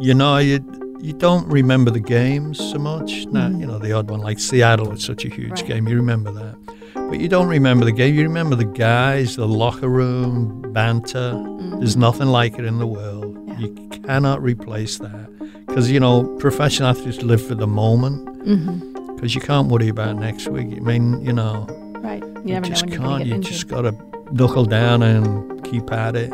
you 0.00 0.14
know, 0.14 0.38
you 0.38 0.60
you 1.00 1.12
don't 1.14 1.46
remember 1.48 1.90
the 1.90 2.00
games 2.00 2.58
so 2.58 2.78
much. 2.78 3.24
Now, 3.26 3.48
you 3.48 3.66
know, 3.66 3.78
the 3.78 3.92
odd 3.92 4.10
one 4.10 4.20
like 4.20 4.38
Seattle, 4.38 4.92
it's 4.92 5.04
such 5.04 5.24
a 5.24 5.28
huge 5.30 5.50
Right. 5.62 5.66
game. 5.66 5.88
You 5.88 5.96
remember 5.96 6.30
that. 6.32 6.56
But 6.94 7.20
you 7.20 7.28
don't 7.28 7.48
remember 7.48 7.84
the 7.86 7.92
game. 7.92 8.14
You 8.14 8.22
remember 8.24 8.54
the 8.54 8.66
guys, 8.66 9.36
the 9.36 9.48
locker 9.48 9.88
room, 9.88 10.60
banter. 10.72 11.32
There's 11.78 11.96
nothing 11.96 12.28
like 12.28 12.58
it 12.58 12.66
in 12.66 12.78
the 12.78 12.86
world. 12.86 13.34
Yeah. 13.48 13.58
You 13.60 13.88
cannot 14.04 14.42
replace 14.42 14.98
that. 14.98 15.28
Because, 15.66 15.90
you 15.90 16.00
know, 16.00 16.24
professional 16.38 16.90
athletes 16.90 17.22
live 17.22 17.40
for 17.46 17.54
the 17.54 17.66
moment. 17.66 18.26
Mm-hmm. 18.44 19.14
Because 19.14 19.34
you 19.34 19.40
can't 19.40 19.68
worry 19.68 19.88
about 19.88 20.16
next 20.16 20.48
week. 20.48 20.68
I 20.76 20.80
mean, 20.80 21.24
you 21.24 21.32
know, 21.32 21.66
Right. 22.02 22.22
You 22.44 22.54
you 22.56 22.60
just 22.60 22.86
can't. 22.88 23.24
You 23.26 23.36
injured. 23.36 23.52
just 23.52 23.68
got 23.68 23.82
to 23.82 23.94
knuckle 24.32 24.64
down 24.66 25.02
and 25.02 25.62
keep 25.64 25.90
at 25.92 26.14
it. 26.16 26.30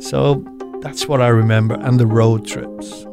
So 0.00 0.44
that's 0.82 1.06
what 1.06 1.22
I 1.22 1.28
remember. 1.28 1.74
And 1.74 1.98
the 1.98 2.06
road 2.06 2.46
trips. 2.46 3.06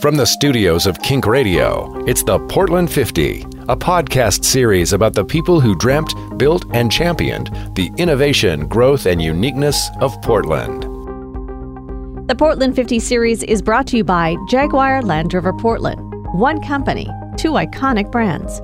From 0.00 0.16
the 0.16 0.24
studios 0.24 0.86
of 0.86 1.02
Kink 1.02 1.26
Radio, 1.26 1.92
it's 2.06 2.22
the 2.22 2.38
Portland 2.38 2.90
50, 2.90 3.42
a 3.68 3.76
podcast 3.76 4.44
series 4.44 4.94
about 4.94 5.12
the 5.12 5.24
people 5.24 5.60
who 5.60 5.76
dreamt, 5.76 6.14
built, 6.38 6.64
and 6.72 6.90
championed 6.90 7.50
the 7.74 7.90
innovation, 7.98 8.66
growth, 8.66 9.04
and 9.04 9.20
uniqueness 9.20 9.90
of 10.00 10.18
Portland. 10.22 10.84
The 12.28 12.34
Portland 12.34 12.76
50 12.76 12.98
series 12.98 13.42
is 13.42 13.60
brought 13.60 13.88
to 13.88 13.98
you 13.98 14.04
by 14.04 14.36
Jaguar 14.48 15.02
Land 15.02 15.34
Rover 15.34 15.52
Portland. 15.52 16.00
One 16.32 16.62
company, 16.62 17.06
two 17.36 17.52
iconic 17.52 18.10
brands. 18.10 18.62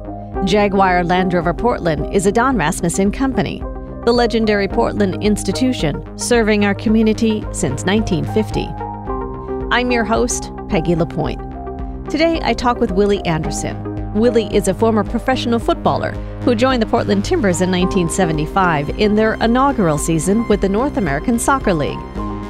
Jaguar 0.49 1.05
Land 1.05 1.35
Rover 1.35 1.53
Portland 1.53 2.15
is 2.15 2.25
a 2.25 2.33
Don 2.33 2.57
Rasmussen 2.57 3.11
company, 3.11 3.63
the 4.07 4.13
legendary 4.13 4.69
Portland 4.69 5.21
institution 5.21 6.17
serving 6.17 6.65
our 6.65 6.77
community 6.77 7.41
since 7.51 7.83
1950. 7.83 8.67
I'm 9.75 9.91
your 9.91 10.05
host, 10.05 10.53
Peggy 10.69 10.95
Lapointe. 10.95 11.41
Today 12.09 12.41
I 12.45 12.55
talk 12.55 12.79
with 12.79 12.93
Willie 12.93 13.25
Anderson. 13.27 14.15
Willie 14.15 14.47
is 14.55 14.69
a 14.69 14.75
former 14.75 15.03
professional 15.03 15.59
footballer 15.59 16.13
who 16.43 16.55
joined 16.55 16.83
the 16.83 16.87
Portland 16.87 17.25
Timbers 17.25 17.63
in 17.63 17.73
1975 17.73 18.91
in 18.91 19.17
their 19.17 19.35
inaugural 19.35 19.99
season 19.99 20.47
with 20.47 20.61
the 20.61 20.69
North 20.69 20.99
American 20.99 21.37
Soccer 21.37 21.75
League. 21.75 21.99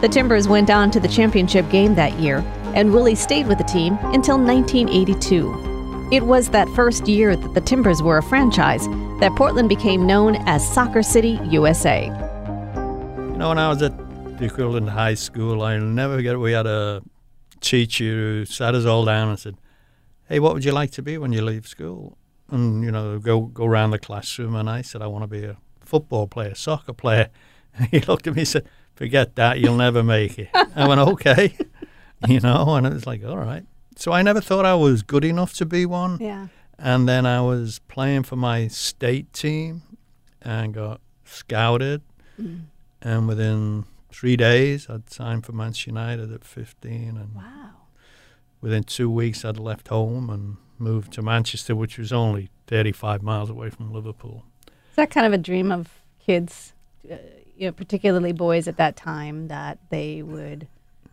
The 0.02 0.10
Timbers 0.12 0.48
went 0.48 0.68
on 0.68 0.90
to 0.90 1.00
the 1.00 1.08
championship 1.08 1.70
game 1.70 1.94
that 1.94 2.20
year, 2.20 2.44
and 2.74 2.92
Willie 2.92 3.14
stayed 3.14 3.46
with 3.46 3.56
the 3.56 3.64
team 3.64 3.96
until 4.02 4.36
1982. 4.36 5.75
It 6.12 6.24
was 6.24 6.50
that 6.50 6.68
first 6.68 7.08
year 7.08 7.34
that 7.34 7.54
the 7.54 7.60
Timbers 7.60 8.00
were 8.00 8.18
a 8.18 8.22
franchise 8.22 8.86
that 9.18 9.34
Portland 9.34 9.68
became 9.68 10.06
known 10.06 10.36
as 10.46 10.64
Soccer 10.72 11.02
City, 11.02 11.40
USA. 11.46 12.04
You 12.06 13.36
know, 13.36 13.48
when 13.48 13.58
I 13.58 13.68
was 13.68 13.82
at 13.82 13.92
the 14.38 14.44
equivalent 14.44 14.88
high 14.88 15.14
school, 15.14 15.62
I'll 15.62 15.80
never 15.80 16.16
forget 16.18 16.38
we 16.38 16.52
had 16.52 16.68
a 16.68 17.02
teacher 17.60 18.04
who 18.04 18.44
sat 18.44 18.76
us 18.76 18.84
all 18.84 19.04
down 19.04 19.30
and 19.30 19.38
said, 19.38 19.56
Hey, 20.28 20.38
what 20.38 20.54
would 20.54 20.64
you 20.64 20.70
like 20.70 20.92
to 20.92 21.02
be 21.02 21.18
when 21.18 21.32
you 21.32 21.42
leave 21.42 21.66
school? 21.66 22.16
And, 22.52 22.84
you 22.84 22.92
know, 22.92 23.18
go 23.18 23.40
go 23.40 23.64
around 23.64 23.90
the 23.90 23.98
classroom 23.98 24.54
and 24.54 24.70
I 24.70 24.82
said, 24.82 25.02
I 25.02 25.08
want 25.08 25.24
to 25.24 25.26
be 25.28 25.44
a 25.44 25.56
football 25.80 26.28
player, 26.28 26.54
soccer 26.54 26.92
player. 26.92 27.30
And 27.76 27.88
he 27.90 27.98
looked 27.98 28.28
at 28.28 28.34
me 28.34 28.42
and 28.42 28.48
said, 28.48 28.68
Forget 28.94 29.34
that, 29.34 29.58
you'll 29.58 29.76
never 29.76 30.04
make 30.04 30.38
it. 30.38 30.50
I 30.54 30.86
went, 30.86 31.00
Okay. 31.00 31.56
you 32.28 32.38
know, 32.38 32.76
and 32.76 32.86
it 32.86 32.92
was 32.92 33.08
like, 33.08 33.24
all 33.24 33.36
right. 33.36 33.64
So 33.96 34.12
I 34.12 34.22
never 34.22 34.40
thought 34.40 34.64
I 34.66 34.74
was 34.74 35.02
good 35.02 35.24
enough 35.24 35.54
to 35.54 35.64
be 35.66 35.86
one. 35.86 36.18
Yeah. 36.20 36.48
And 36.78 37.08
then 37.08 37.24
I 37.24 37.40
was 37.40 37.78
playing 37.88 38.24
for 38.24 38.36
my 38.36 38.68
state 38.68 39.32
team 39.32 39.82
and 40.42 40.74
got 40.74 41.00
scouted. 41.24 42.02
And 43.00 43.26
within 43.28 43.84
three 44.12 44.36
days, 44.36 44.88
I'd 44.90 45.08
signed 45.10 45.46
for 45.46 45.52
Manchester 45.52 45.90
United 45.90 46.30
at 46.32 46.44
15. 46.44 47.16
And 47.16 47.34
Wow. 47.34 47.70
within 48.60 48.84
two 48.84 49.10
weeks, 49.10 49.44
I'd 49.44 49.58
left 49.58 49.88
home 49.88 50.28
and 50.28 50.58
moved 50.78 51.12
to 51.14 51.22
Manchester, 51.22 51.74
which 51.74 51.96
was 51.96 52.12
only 52.12 52.50
35 52.66 53.22
miles 53.22 53.48
away 53.48 53.70
from 53.70 53.90
Liverpool. 53.90 54.44
Is 54.90 54.96
that 54.96 55.10
kind 55.10 55.26
of 55.26 55.32
a 55.32 55.38
dream 55.38 55.72
of 55.72 55.88
kids, 56.20 56.74
uh, 57.10 57.16
you 57.56 57.66
know, 57.68 57.72
particularly 57.72 58.32
boys 58.32 58.68
at 58.68 58.76
that 58.76 58.96
time, 58.96 59.48
that 59.48 59.78
they 59.88 60.22
would 60.22 60.68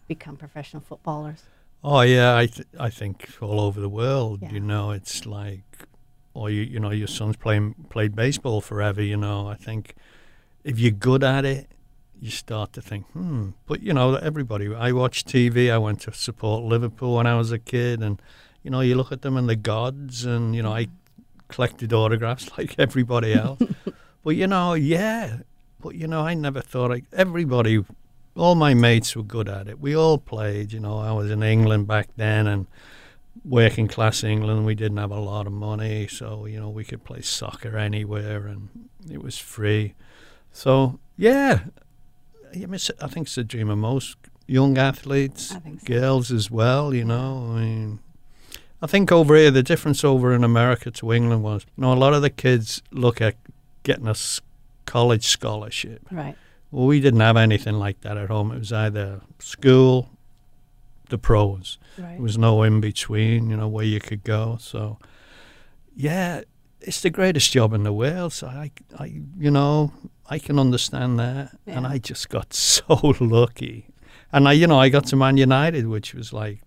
become 0.09 0.35
professional 0.35 0.81
footballers? 0.81 1.43
Oh 1.83 2.01
yeah, 2.01 2.37
I 2.37 2.45
th- 2.45 2.67
I 2.79 2.89
think 2.89 3.29
all 3.41 3.59
over 3.59 3.79
the 3.81 3.89
world, 3.89 4.39
Yeah. 4.41 4.51
you 4.51 4.59
know, 4.61 4.91
it's 4.91 5.25
like, 5.25 5.87
or 6.33 6.49
you 6.49 6.61
you 6.61 6.79
know, 6.79 6.91
your 6.91 7.07
son's 7.07 7.35
playing 7.35 7.75
played 7.89 8.15
baseball 8.15 8.61
forever. 8.61 9.01
You 9.01 9.17
know, 9.17 9.47
I 9.47 9.55
think 9.55 9.95
if 10.63 10.79
you're 10.79 10.91
good 10.91 11.23
at 11.23 11.43
it, 11.45 11.67
you 12.21 12.31
start 12.31 12.71
to 12.73 12.81
think, 12.81 13.05
hmm. 13.11 13.49
But 13.67 13.81
you 13.81 13.93
know, 13.93 14.15
everybody. 14.15 14.73
I 14.73 14.93
watch 14.93 15.25
TV. 15.25 15.69
I 15.71 15.77
went 15.77 16.01
to 16.01 16.13
support 16.13 16.63
Liverpool 16.63 17.15
when 17.15 17.27
I 17.27 17.35
was 17.35 17.51
a 17.51 17.59
kid, 17.59 18.01
and 18.01 18.21
you 18.63 18.71
know, 18.71 18.79
you 18.79 18.95
look 18.95 19.11
at 19.11 19.21
them 19.21 19.35
and 19.35 19.49
the 19.49 19.57
gods, 19.57 20.23
and 20.25 20.55
you 20.55 20.63
know, 20.63 20.71
I 20.73 20.87
collected 21.49 21.91
autographs 21.91 22.49
like 22.57 22.75
everybody 22.79 23.33
else. 23.33 23.59
but 24.23 24.35
you 24.37 24.47
know, 24.47 24.73
yeah. 24.73 25.39
But 25.81 25.95
you 25.95 26.07
know, 26.07 26.21
I 26.21 26.33
never 26.33 26.61
thought 26.61 26.93
I, 26.93 27.01
everybody 27.11 27.83
all 28.35 28.55
my 28.55 28.73
mates 28.73 29.15
were 29.15 29.23
good 29.23 29.47
at 29.47 29.67
it. 29.67 29.79
We 29.79 29.95
all 29.95 30.17
played. 30.17 30.71
You 30.73 30.79
know, 30.79 30.97
I 30.99 31.11
was 31.11 31.29
in 31.29 31.43
England 31.43 31.87
back 31.87 32.09
then 32.15 32.47
and 32.47 32.67
working 33.45 33.87
class 33.87 34.23
England. 34.23 34.65
We 34.65 34.75
didn't 34.75 34.97
have 34.97 35.11
a 35.11 35.19
lot 35.19 35.47
of 35.47 35.53
money, 35.53 36.07
so 36.07 36.45
you 36.45 36.59
know 36.59 36.69
we 36.69 36.83
could 36.83 37.03
play 37.03 37.21
soccer 37.21 37.77
anywhere, 37.77 38.47
and 38.47 38.69
it 39.09 39.21
was 39.21 39.37
free. 39.37 39.95
So 40.51 40.99
yeah, 41.17 41.59
I 42.53 43.07
think 43.07 43.27
it's 43.27 43.37
a 43.37 43.43
dream 43.43 43.69
of 43.69 43.77
most 43.77 44.17
young 44.47 44.77
athletes, 44.77 45.49
so. 45.49 45.61
girls 45.85 46.31
as 46.31 46.49
well. 46.49 46.93
You 46.93 47.05
know, 47.05 47.53
I 47.55 47.59
mean. 47.59 47.99
I 48.81 48.85
think 48.85 49.13
over 49.13 49.37
here, 49.37 49.49
the 49.49 49.63
difference 49.63 50.03
over 50.03 50.33
in 50.33 50.43
America 50.43 50.91
to 50.91 51.13
England 51.13 51.41
was, 51.41 51.65
you 51.77 51.83
know, 51.83 51.93
a 51.93 51.95
lot 51.95 52.13
of 52.13 52.21
the 52.21 52.29
kids 52.29 52.81
look 52.91 53.21
at 53.21 53.37
getting 53.83 54.09
a 54.09 54.15
college 54.85 55.25
scholarship. 55.25 56.05
Right. 56.11 56.35
Well, 56.73 56.87
we 56.87 56.99
didn't 56.99 57.19
have 57.19 57.37
anything 57.37 57.75
like 57.75 58.01
that 58.01 58.17
at 58.17 58.29
home. 58.29 58.51
It 58.51 58.59
was 58.59 58.73
either 58.73 59.21
school, 59.39 60.09
the 61.09 61.17
pros. 61.17 61.77
Right. 61.97 62.13
There 62.13 62.21
was 62.21 62.37
no 62.37 62.63
in 62.63 62.81
between, 62.81 63.49
you 63.49 63.55
know, 63.57 63.67
where 63.67 63.85
you 63.85 63.99
could 63.99 64.23
go. 64.23 64.57
So, 64.59 64.97
yeah, 65.95 66.41
it's 66.81 67.01
the 67.01 67.09
greatest 67.11 67.51
job 67.51 67.73
in 67.73 67.83
the 67.83 67.93
world. 67.93 68.33
So 68.33 68.47
I, 68.47 68.71
I, 68.97 69.05
you 69.37 69.51
know, 69.51 69.93
I 70.29 70.39
can 70.39 70.57
understand 70.57 71.19
that. 71.19 71.55
And 71.67 71.85
I 71.85 71.99
just 71.99 72.29
got 72.29 72.53
so 72.73 73.13
lucky. 73.19 73.87
And 74.31 74.47
I, 74.47 74.53
you 74.53 74.65
know, 74.65 74.79
I 74.79 74.89
got 74.89 75.05
to 75.07 75.15
Man 75.15 75.37
United, 75.37 75.87
which 75.87 76.15
was 76.15 76.33
like 76.33 76.61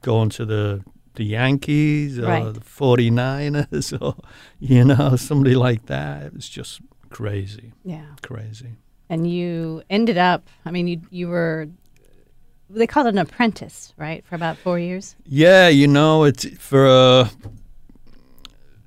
going 0.00 0.30
to 0.30 0.44
the 0.46 0.82
the 1.14 1.24
Yankees 1.24 2.18
or 2.18 2.22
Right. 2.26 2.54
the 2.54 2.60
49ers 2.60 3.92
or, 4.00 4.14
you 4.58 4.82
know, 4.82 5.16
somebody 5.16 5.54
like 5.54 5.84
that. 5.86 6.22
It 6.22 6.32
was 6.34 6.48
just 6.48 6.80
crazy, 7.10 7.74
yeah. 7.84 8.06
crazy. 8.22 8.76
And 9.12 9.30
you 9.30 9.82
ended 9.90 10.16
up, 10.16 10.48
I 10.64 10.70
mean, 10.70 10.86
you, 10.86 11.02
you 11.10 11.28
were, 11.28 11.68
they 12.70 12.86
called 12.86 13.08
it 13.08 13.10
an 13.10 13.18
apprentice, 13.18 13.92
right, 13.98 14.24
for 14.24 14.36
about 14.36 14.56
four 14.56 14.78
years? 14.78 15.16
Yeah, 15.26 15.68
you 15.68 15.86
know, 15.86 16.24
it's 16.24 16.46
for 16.56 16.88
uh, 16.88 17.28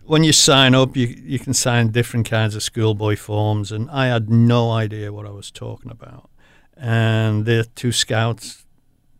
when 0.05 0.23
you 0.23 0.33
sign 0.33 0.73
up, 0.73 0.97
you 0.97 1.05
you 1.05 1.37
can 1.37 1.53
sign 1.53 1.91
different 1.91 2.27
kinds 2.27 2.55
of 2.55 2.63
schoolboy 2.63 3.17
forms, 3.17 3.71
and 3.71 3.87
I 3.91 4.07
had 4.07 4.27
no 4.31 4.71
idea 4.71 5.13
what 5.13 5.27
I 5.27 5.29
was 5.29 5.51
talking 5.51 5.91
about. 5.91 6.31
And 6.75 7.45
the 7.45 7.67
two 7.75 7.91
scouts 7.91 8.65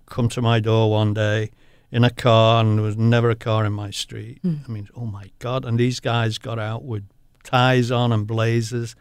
come 0.08 0.28
to 0.30 0.42
my 0.42 0.60
door 0.60 0.90
one 0.90 1.14
day 1.14 1.52
in 1.92 2.04
a 2.04 2.10
car, 2.10 2.62
and 2.62 2.80
there 2.80 2.84
was 2.84 2.98
never 2.98 3.30
a 3.30 3.36
car 3.36 3.64
in 3.64 3.74
my 3.74 3.92
street. 3.92 4.40
I 4.44 4.72
mean, 4.72 4.90
oh 4.96 5.06
my 5.06 5.30
god! 5.38 5.66
And 5.66 5.80
these 5.80 6.00
guys 6.00 6.40
got 6.40 6.58
out 6.58 6.84
with 6.84 7.04
ties 7.44 7.92
on 7.92 8.12
and 8.12 8.26
blazers. 8.26 8.96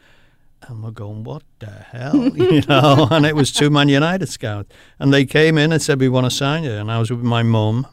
And 0.69 0.83
we're 0.83 0.91
going, 0.91 1.25
what 1.25 1.43
the 1.59 1.71
hell? 1.71 2.17
you 2.37 2.63
know, 2.63 3.09
and 3.11 3.27
it 3.27 3.37
was 3.37 3.53
two 3.53 3.71
Man 3.71 3.89
United 3.89 4.29
scouts. 4.29 4.73
And 4.99 5.13
they 5.13 5.25
came 5.25 5.59
in 5.59 5.73
and 5.73 5.83
said, 5.83 6.01
we 6.01 6.09
want 6.09 6.27
to 6.27 6.31
sign 6.31 6.65
you. 6.65 6.73
And 6.73 6.91
I 6.91 6.99
was 6.99 7.11
with 7.11 7.21
my 7.21 7.43
mum. 7.43 7.87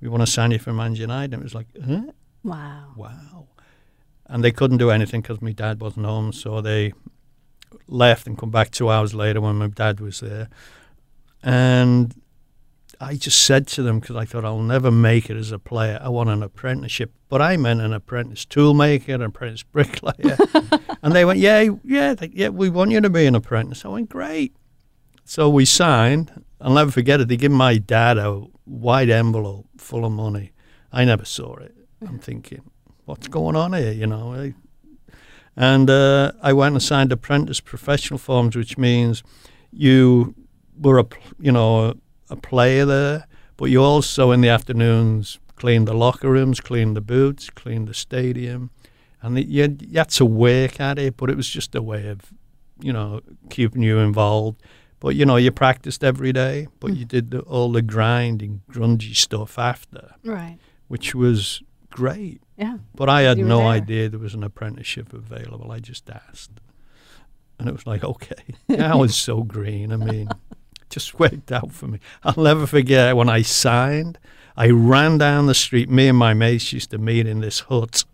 We 0.00 0.08
want 0.08 0.22
to 0.22 0.26
sign 0.26 0.50
you 0.50 0.58
for 0.58 0.72
Man 0.72 0.94
United. 0.94 1.34
And 1.34 1.42
it 1.42 1.44
was 1.44 1.54
like, 1.54 1.66
huh? 1.84 2.02
Wow. 2.44 2.92
Wow. 2.96 3.48
And 4.26 4.42
they 4.42 4.52
couldn't 4.52 4.78
do 4.78 4.90
anything 4.90 5.20
because 5.20 5.40
my 5.40 5.52
dad 5.52 5.80
wasn't 5.80 6.06
home. 6.06 6.32
So 6.32 6.60
they 6.60 6.92
left 7.88 8.26
and 8.26 8.36
come 8.36 8.50
back 8.50 8.70
two 8.70 8.90
hours 8.90 9.14
later 9.14 9.40
when 9.40 9.56
my 9.56 9.68
dad 9.68 10.00
was 10.00 10.20
there. 10.20 10.48
And 11.42 12.14
I 13.00 13.14
just 13.14 13.42
said 13.42 13.66
to 13.68 13.82
them, 13.82 14.00
because 14.00 14.16
I 14.16 14.24
thought 14.24 14.44
I'll 14.44 14.58
never 14.58 14.90
make 14.90 15.28
it 15.30 15.36
as 15.36 15.52
a 15.52 15.58
player, 15.58 15.98
I 16.02 16.08
want 16.08 16.30
an 16.30 16.42
apprenticeship. 16.42 17.12
But 17.28 17.42
I 17.42 17.56
meant 17.56 17.80
an 17.80 17.92
apprentice 17.92 18.44
toolmaker, 18.46 19.14
an 19.14 19.22
apprentice 19.22 19.62
bricklayer. 19.72 20.36
And 21.06 21.14
they 21.14 21.24
went, 21.24 21.38
yeah, 21.38 21.70
yeah, 21.84 22.14
they, 22.14 22.32
yeah, 22.34 22.48
we 22.48 22.68
want 22.68 22.90
you 22.90 23.00
to 23.00 23.08
be 23.08 23.26
an 23.26 23.36
apprentice. 23.36 23.84
I 23.84 23.88
went, 23.88 24.08
great. 24.08 24.56
So 25.24 25.48
we 25.48 25.64
signed. 25.64 26.42
I'll 26.60 26.74
never 26.74 26.90
forget 26.90 27.20
it. 27.20 27.28
They 27.28 27.36
gave 27.36 27.52
my 27.52 27.78
dad 27.78 28.18
a 28.18 28.40
white 28.64 29.08
envelope 29.08 29.68
full 29.78 30.04
of 30.04 30.10
money. 30.10 30.50
I 30.92 31.04
never 31.04 31.24
saw 31.24 31.54
it. 31.58 31.76
I'm 32.04 32.18
thinking, 32.18 32.68
what's 33.04 33.28
going 33.28 33.54
on 33.54 33.72
here? 33.72 33.92
You 33.92 34.08
know. 34.08 34.52
And 35.54 35.88
uh, 35.88 36.32
I 36.42 36.52
went 36.52 36.74
and 36.74 36.82
signed 36.82 37.12
apprentice 37.12 37.60
professional 37.60 38.18
forms, 38.18 38.56
which 38.56 38.76
means 38.76 39.22
you 39.70 40.34
were 40.76 40.98
a 40.98 41.06
you 41.38 41.52
know 41.52 41.94
a 42.28 42.36
player 42.36 42.84
there, 42.84 43.28
but 43.56 43.66
you 43.66 43.80
also 43.80 44.32
in 44.32 44.40
the 44.40 44.48
afternoons 44.48 45.38
clean 45.54 45.84
the 45.84 45.94
locker 45.94 46.30
rooms, 46.30 46.60
clean 46.60 46.94
the 46.94 47.00
boots, 47.00 47.48
clean 47.48 47.84
the 47.84 47.94
stadium, 47.94 48.70
and 49.22 49.38
you, 49.38 49.76
you 49.80 49.98
had 49.98 50.10
to 50.10 50.24
work 50.26 50.80
at 50.80 50.98
it. 50.98 51.16
But 51.16 51.30
it 51.30 51.36
was 51.36 51.48
just 51.48 51.74
a 51.74 51.82
way 51.82 52.08
of, 52.08 52.20
you 52.80 52.92
know, 52.92 53.20
keeping 53.50 53.82
you 53.82 53.98
involved. 53.98 54.62
But 55.00 55.14
you 55.14 55.26
know, 55.26 55.36
you 55.36 55.50
practiced 55.50 56.02
every 56.02 56.32
day, 56.32 56.68
but 56.80 56.92
Mm. 56.92 56.96
you 56.98 57.04
did 57.04 57.30
the, 57.30 57.40
all 57.40 57.70
the 57.72 57.82
grinding, 57.82 58.62
grungy 58.70 59.14
stuff 59.14 59.58
after, 59.58 60.14
Right. 60.24 60.58
which 60.88 61.14
was 61.14 61.62
great. 61.90 62.40
Yeah. 62.56 62.78
But 62.94 63.08
I 63.10 63.22
had 63.22 63.36
no 63.38 63.58
there. 63.58 63.66
idea 63.68 64.08
there 64.08 64.18
was 64.18 64.34
an 64.34 64.42
apprenticeship 64.42 65.12
available. 65.12 65.70
I 65.70 65.80
just 65.80 66.08
asked. 66.08 66.60
And 67.58 67.68
it 67.68 67.72
was 67.72 67.86
like, 67.86 68.04
okay. 68.04 68.42
I 68.78 68.94
was 68.94 69.14
so 69.16 69.42
green. 69.42 69.92
I 69.92 69.96
mean, 69.96 70.28
just 70.88 71.18
worked 71.20 71.52
out 71.52 71.72
for 71.72 71.86
me. 71.88 71.98
I'll 72.24 72.42
never 72.42 72.66
forget 72.66 73.16
when 73.16 73.28
I 73.28 73.42
signed, 73.42 74.18
I 74.56 74.70
ran 74.70 75.18
down 75.18 75.46
the 75.46 75.54
street. 75.54 75.90
Me 75.90 76.08
and 76.08 76.16
my 76.18 76.32
mates 76.32 76.72
used 76.72 76.90
to 76.92 76.98
meet 76.98 77.26
in 77.26 77.40
this 77.40 77.60
hut. 77.60 78.04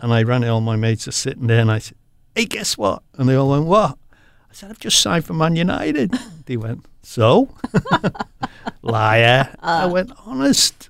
And 0.00 0.12
I 0.12 0.22
ran, 0.22 0.42
it. 0.42 0.48
all 0.48 0.60
my 0.60 0.76
mates 0.76 1.06
are 1.08 1.12
sitting 1.12 1.46
there, 1.46 1.60
and 1.60 1.70
I 1.70 1.78
said, 1.78 1.96
hey, 2.34 2.46
guess 2.46 2.78
what? 2.78 3.02
And 3.14 3.28
they 3.28 3.34
all 3.34 3.50
went, 3.50 3.66
what? 3.66 3.98
I 4.12 4.52
said, 4.52 4.70
I've 4.70 4.80
just 4.80 5.00
signed 5.00 5.24
for 5.24 5.34
Man 5.34 5.56
United. 5.56 6.12
they 6.46 6.56
went, 6.56 6.86
so? 7.02 7.54
Liar. 8.82 9.54
I 9.60 9.82
uh. 9.84 9.88
went, 9.88 10.12
honest. 10.26 10.88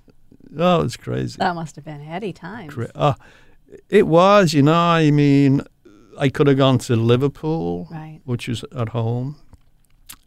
Oh, 0.57 0.83
it's 0.83 0.97
crazy. 0.97 1.37
That 1.39 1.55
must 1.55 1.77
have 1.77 1.85
been 1.85 2.01
heady 2.01 2.33
times. 2.33 2.75
Cra- 2.75 2.91
Oh, 2.95 3.15
it 3.89 4.07
was, 4.07 4.53
you 4.53 4.63
know. 4.63 4.75
I 4.75 5.11
mean, 5.11 5.63
I 6.19 6.29
could 6.29 6.47
have 6.49 6.57
gone 6.57 6.79
to 6.79 6.97
Liverpool, 6.97 7.87
Right. 7.91 8.21
which 8.25 8.49
was 8.49 8.65
at 8.77 8.89
home, 8.91 9.37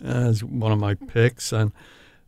as 0.04 0.44
one 0.44 0.72
of 0.72 0.80
my 0.80 0.94
picks, 0.94 1.52
and 1.52 1.72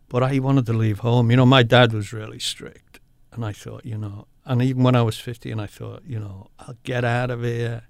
but 0.09 0.23
I 0.23 0.39
wanted 0.39 0.65
to 0.67 0.73
leave 0.73 0.99
home. 0.99 1.31
You 1.31 1.37
know, 1.37 1.45
my 1.45 1.63
dad 1.63 1.93
was 1.93 2.11
really 2.11 2.39
strict, 2.39 2.99
and 3.31 3.45
I 3.45 3.53
thought, 3.53 3.85
you 3.85 3.97
know, 3.97 4.27
and 4.45 4.61
even 4.61 4.83
when 4.83 4.95
I 4.95 5.01
was 5.01 5.17
fifty, 5.17 5.51
and 5.51 5.61
I 5.61 5.67
thought, 5.67 6.03
you 6.05 6.19
know, 6.19 6.47
I'll 6.59 6.77
get 6.83 7.03
out 7.03 7.31
of 7.31 7.41
here, 7.43 7.83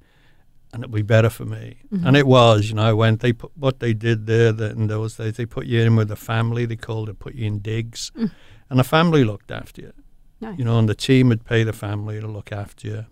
and 0.74 0.84
it'll 0.84 0.94
be 0.94 1.02
better 1.02 1.30
for 1.30 1.46
me. 1.46 1.78
And 1.92 2.16
it 2.18 2.28
was, 2.28 2.70
you 2.70 2.76
know. 2.76 2.84
I 2.84 2.94
went. 2.94 3.20
They 3.22 3.34
put 3.34 3.52
what 3.58 3.80
they 3.80 3.94
did 3.94 4.26
there 4.28 4.52
that 4.52 4.72
in 4.78 4.88
those 4.88 5.16
days. 5.18 5.38
They 5.38 5.46
put 5.46 5.66
you 5.66 5.82
in 5.82 5.96
with 5.96 6.12
a 6.12 6.16
family. 6.16 6.66
They 6.66 6.76
called 6.76 7.10
it 7.10 7.20
put 7.20 7.36
you 7.36 7.46
in 7.48 7.60
digs, 7.60 8.12
and 8.70 8.80
the 8.80 8.84
family 8.84 9.24
looked 9.24 9.52
after 9.52 9.82
you 9.82 9.94
Nice. 10.42 10.58
you 10.60 10.66
know, 10.66 10.78
and 10.80 10.90
the 10.90 10.96
team 10.96 11.30
would 11.30 11.46
pay 11.46 11.64
the 11.64 11.74
family 11.74 12.20
to 12.20 12.28
look 12.28 12.52
after 12.52 12.88
you, 12.88 13.06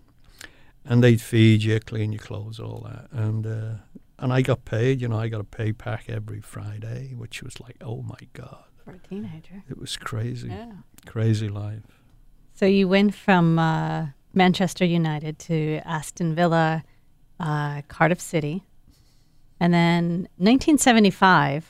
and 0.84 1.02
they'd 1.02 1.20
feed 1.22 1.62
you, 1.62 1.80
clean 1.80 2.12
your 2.12 2.20
clothes, 2.22 2.60
all 2.60 2.80
that, 2.90 3.08
and 3.12 3.46
uh, 3.46 3.74
and 4.18 4.32
I 4.32 4.42
got 4.42 4.64
paid. 4.64 5.00
You 5.00 5.08
know, 5.08 5.18
I 5.18 5.28
got 5.28 5.40
a 5.40 5.44
pay 5.44 5.72
pack 5.72 6.04
every 6.08 6.40
Friday, 6.40 7.14
which 7.16 7.42
was 7.42 7.58
like, 7.60 7.76
oh 7.82 8.02
my 8.02 8.18
god, 8.32 8.64
For 8.84 8.92
a 8.92 8.98
teenager. 8.98 9.62
it 9.70 9.78
was 9.78 9.96
crazy, 9.96 10.48
Yeah. 10.48 10.72
crazy 11.06 11.48
life. 11.48 11.93
So 12.54 12.66
you 12.66 12.86
went 12.86 13.14
from 13.14 13.58
uh, 13.58 14.06
Manchester 14.32 14.84
United 14.84 15.38
to 15.40 15.80
Aston 15.84 16.36
Villa, 16.36 16.84
uh, 17.40 17.82
Cardiff 17.88 18.20
City, 18.20 18.62
and 19.58 19.74
then 19.74 20.28
1975, 20.36 21.66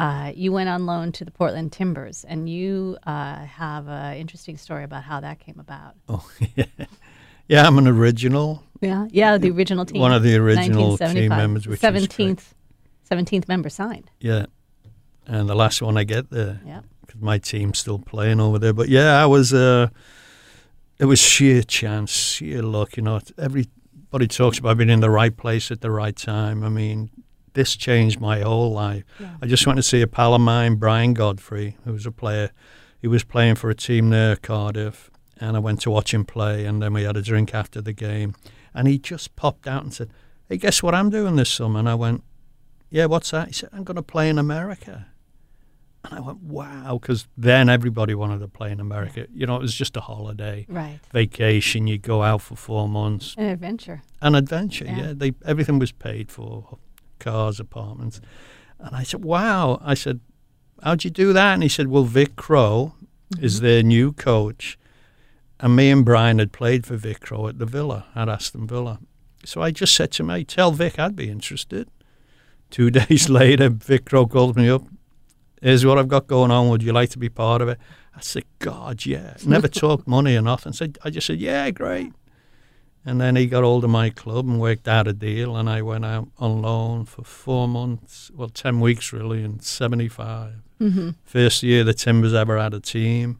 uh, 0.00 0.32
you 0.34 0.50
went 0.50 0.68
on 0.68 0.86
loan 0.86 1.12
to 1.12 1.24
the 1.24 1.30
Portland 1.30 1.70
Timbers, 1.70 2.24
and 2.24 2.48
you 2.48 2.98
uh, 3.06 3.44
have 3.44 3.86
an 3.86 4.16
interesting 4.16 4.56
story 4.56 4.82
about 4.82 5.04
how 5.04 5.20
that 5.20 5.38
came 5.38 5.60
about. 5.60 5.94
Oh 6.08 6.28
yeah, 6.56 6.64
yeah. 7.46 7.64
I'm 7.64 7.78
an 7.78 7.86
original. 7.86 8.64
Yeah, 8.80 9.06
yeah, 9.10 9.38
the 9.38 9.50
original 9.50 9.84
team. 9.86 10.00
One 10.00 10.12
of 10.12 10.24
the 10.24 10.34
original 10.34 10.98
team 10.98 11.28
members, 11.28 11.68
which 11.68 11.80
was 11.80 12.06
great. 12.08 12.38
17th, 12.38 12.44
17th 13.08 13.46
member 13.46 13.68
signed. 13.68 14.10
Yeah, 14.18 14.46
and 15.28 15.48
the 15.48 15.54
last 15.54 15.80
one 15.80 15.96
I 15.96 16.02
get 16.02 16.30
there. 16.30 16.60
Yeah. 16.66 16.80
Because 17.12 17.22
my 17.22 17.38
team's 17.38 17.78
still 17.78 17.98
playing 17.98 18.40
over 18.40 18.58
there. 18.58 18.72
But 18.72 18.88
yeah, 18.88 19.22
I 19.22 19.26
was. 19.26 19.52
Uh, 19.52 19.88
it 20.98 21.06
was 21.06 21.18
sheer 21.18 21.62
chance, 21.62 22.10
sheer 22.10 22.62
luck. 22.62 22.96
You 22.96 23.02
know, 23.02 23.20
everybody 23.38 24.28
talks 24.28 24.58
about 24.58 24.78
being 24.78 24.90
in 24.90 25.00
the 25.00 25.10
right 25.10 25.36
place 25.36 25.70
at 25.70 25.80
the 25.80 25.90
right 25.90 26.14
time. 26.14 26.62
I 26.62 26.68
mean, 26.68 27.10
this 27.54 27.74
changed 27.76 28.20
my 28.20 28.40
whole 28.40 28.72
life. 28.72 29.04
Yeah. 29.18 29.34
I 29.42 29.46
just 29.46 29.66
went 29.66 29.78
to 29.78 29.82
see 29.82 30.00
a 30.00 30.06
pal 30.06 30.34
of 30.34 30.40
mine, 30.40 30.76
Brian 30.76 31.12
Godfrey, 31.12 31.76
who 31.84 31.92
was 31.92 32.06
a 32.06 32.12
player. 32.12 32.50
He 33.00 33.08
was 33.08 33.24
playing 33.24 33.56
for 33.56 33.68
a 33.68 33.74
team 33.74 34.10
there, 34.10 34.36
Cardiff, 34.36 35.10
and 35.40 35.56
I 35.56 35.60
went 35.60 35.80
to 35.82 35.90
watch 35.90 36.14
him 36.14 36.24
play. 36.24 36.64
And 36.64 36.80
then 36.80 36.92
we 36.92 37.02
had 37.02 37.16
a 37.16 37.22
drink 37.22 37.52
after 37.54 37.80
the 37.80 37.92
game, 37.92 38.34
and 38.72 38.86
he 38.86 38.98
just 38.98 39.34
popped 39.34 39.66
out 39.66 39.82
and 39.82 39.92
said, 39.92 40.10
"Hey, 40.48 40.56
guess 40.56 40.82
what 40.82 40.94
I'm 40.94 41.10
doing 41.10 41.36
this 41.36 41.50
summer?" 41.50 41.80
And 41.80 41.88
I 41.88 41.96
went, 41.96 42.22
"Yeah, 42.90 43.06
what's 43.06 43.32
that?" 43.32 43.48
He 43.48 43.54
said, 43.54 43.70
"I'm 43.72 43.82
going 43.84 43.96
to 43.96 44.02
play 44.02 44.28
in 44.28 44.38
America." 44.38 45.06
And 46.04 46.14
I 46.14 46.20
went, 46.20 46.42
wow, 46.42 46.98
because 47.00 47.28
then 47.36 47.68
everybody 47.68 48.14
wanted 48.14 48.40
to 48.40 48.48
play 48.48 48.72
in 48.72 48.80
America. 48.80 49.26
You 49.32 49.46
know, 49.46 49.54
it 49.56 49.62
was 49.62 49.74
just 49.74 49.96
a 49.96 50.00
holiday, 50.00 50.66
Right. 50.68 50.98
vacation. 51.12 51.86
You 51.86 51.98
go 51.98 52.22
out 52.24 52.42
for 52.42 52.56
four 52.56 52.88
months, 52.88 53.36
An 53.38 53.44
adventure. 53.46 54.02
an 54.20 54.34
adventure. 54.34 54.84
Yeah. 54.84 54.98
Yeah, 54.98 55.12
they 55.14 55.32
everything 55.44 55.78
was 55.78 55.92
paid 55.92 56.30
for, 56.32 56.78
cars, 57.20 57.60
apartments. 57.60 58.20
And 58.80 58.96
I 58.96 59.04
said, 59.04 59.24
wow. 59.24 59.80
I 59.82 59.94
said, 59.94 60.20
how'd 60.82 61.04
you 61.04 61.10
do 61.10 61.32
that? 61.32 61.54
And 61.54 61.62
he 61.62 61.68
said, 61.68 61.86
well, 61.86 62.04
Vic 62.04 62.34
Crowe 62.34 62.94
is 63.40 63.56
mm-hmm. 63.56 63.64
their 63.64 63.82
new 63.84 64.12
coach, 64.12 64.76
and 65.60 65.76
me 65.76 65.90
and 65.90 66.04
Brian 66.04 66.40
had 66.40 66.50
played 66.52 66.84
for 66.84 66.96
Vic 66.96 67.20
Crowe 67.20 67.46
at 67.46 67.58
the 67.60 67.66
Villa 67.66 68.06
at 68.16 68.28
Aston 68.28 68.66
Villa. 68.66 68.98
So 69.44 69.62
I 69.62 69.70
just 69.70 69.94
said 69.94 70.10
to 70.12 70.24
me, 70.24 70.44
tell 70.44 70.72
Vic 70.72 70.98
I'd 70.98 71.14
be 71.16 71.30
interested. 71.30 71.88
Two 72.70 72.90
days 73.00 73.28
later, 73.28 73.68
Vic 73.68 74.06
Crowe 74.06 74.26
called 74.26 74.56
me 74.56 74.68
up. 74.68 74.82
Here's 75.62 75.86
what 75.86 75.98
I've 75.98 76.08
got 76.08 76.26
going 76.26 76.50
on. 76.50 76.68
Would 76.68 76.82
you 76.82 76.92
like 76.92 77.10
to 77.10 77.18
be 77.18 77.28
part 77.28 77.62
of 77.62 77.68
it? 77.68 77.78
I 78.16 78.20
said, 78.20 78.44
God, 78.58 79.06
yeah. 79.06 79.36
Never 79.46 79.68
talked 79.68 80.08
money 80.08 80.36
or 80.36 80.42
nothing. 80.42 80.72
So 80.72 80.88
I 81.04 81.10
just 81.10 81.26
said, 81.26 81.38
yeah, 81.38 81.70
great. 81.70 82.12
And 83.04 83.20
then 83.20 83.36
he 83.36 83.46
got 83.46 83.64
hold 83.64 83.84
of 83.84 83.90
my 83.90 84.10
club 84.10 84.46
and 84.46 84.60
worked 84.60 84.86
out 84.86 85.08
a 85.08 85.12
deal, 85.12 85.56
and 85.56 85.68
I 85.68 85.82
went 85.82 86.04
out 86.04 86.28
on 86.38 86.62
loan 86.62 87.04
for 87.04 87.24
four 87.24 87.66
months, 87.66 88.30
well, 88.34 88.48
10 88.48 88.78
weeks 88.80 89.12
really, 89.12 89.42
in 89.42 89.58
75. 89.58 90.54
Mm-hmm. 90.80 91.10
First 91.24 91.62
year 91.64 91.82
the 91.82 91.94
Timbers 91.94 92.32
ever 92.32 92.58
had 92.58 92.74
a 92.74 92.80
team, 92.80 93.38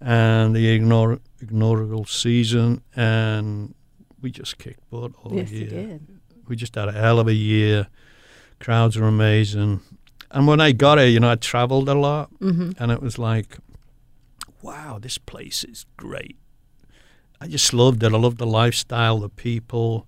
and 0.00 0.56
the 0.56 0.68
ignore, 0.68 1.20
ignorable 1.42 2.08
season, 2.08 2.82
and 2.96 3.74
we 4.22 4.30
just 4.30 4.56
kicked 4.56 4.88
butt 4.90 5.12
all 5.22 5.34
yes, 5.34 5.50
year 5.50 5.68
did. 5.68 6.06
we 6.48 6.56
just 6.56 6.74
had 6.74 6.88
a 6.88 6.92
hell 6.92 7.18
of 7.18 7.28
a 7.28 7.34
year. 7.34 7.88
Crowds 8.58 8.96
were 8.96 9.06
amazing. 9.06 9.82
And 10.34 10.46
when 10.46 10.60
I 10.60 10.72
got 10.72 10.98
here, 10.98 11.06
you 11.06 11.20
know, 11.20 11.30
I 11.30 11.36
traveled 11.36 11.88
a 11.88 11.94
lot 11.94 12.28
Mm-hmm. 12.40 12.72
and 12.82 12.92
it 12.92 13.00
was 13.00 13.18
like, 13.18 13.56
wow, 14.62 14.98
this 15.00 15.16
place 15.18 15.64
is 15.64 15.86
great. 15.96 16.36
I 17.40 17.46
just 17.46 17.72
loved 17.72 18.02
it. 18.02 18.12
I 18.12 18.16
loved 18.16 18.38
the 18.38 18.46
lifestyle, 18.46 19.18
the 19.20 19.28
people, 19.28 20.06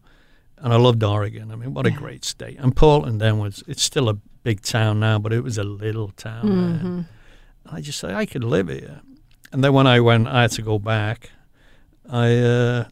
and 0.58 0.72
I 0.72 0.76
loved 0.76 1.02
Oregon. 1.02 1.50
I 1.52 1.56
mean, 1.56 1.74
what 1.74 1.86
a 1.86 1.90
great 1.90 2.24
state. 2.24 2.58
And 2.58 2.74
Portland 2.74 3.20
then 3.20 3.38
was, 3.38 3.62
it's 3.66 3.82
still 3.82 4.08
a 4.08 4.14
big 4.42 4.62
town 4.62 5.00
now, 5.00 5.18
but 5.18 5.32
it 5.32 5.42
was 5.42 5.58
a 5.58 5.64
little 5.64 6.08
town. 6.16 6.44
Mm-hmm. 6.44 6.86
And 6.86 7.06
I 7.66 7.80
just 7.80 7.98
said, 7.98 8.12
I 8.14 8.26
could 8.26 8.44
live 8.44 8.68
here. 8.68 9.00
And 9.52 9.62
then 9.62 9.72
when 9.74 9.86
I 9.86 10.00
went, 10.00 10.28
I 10.28 10.42
had 10.42 10.52
to 10.52 10.62
go 10.62 10.78
back. 10.78 11.30
I 12.08 12.36
uh, 12.38 12.84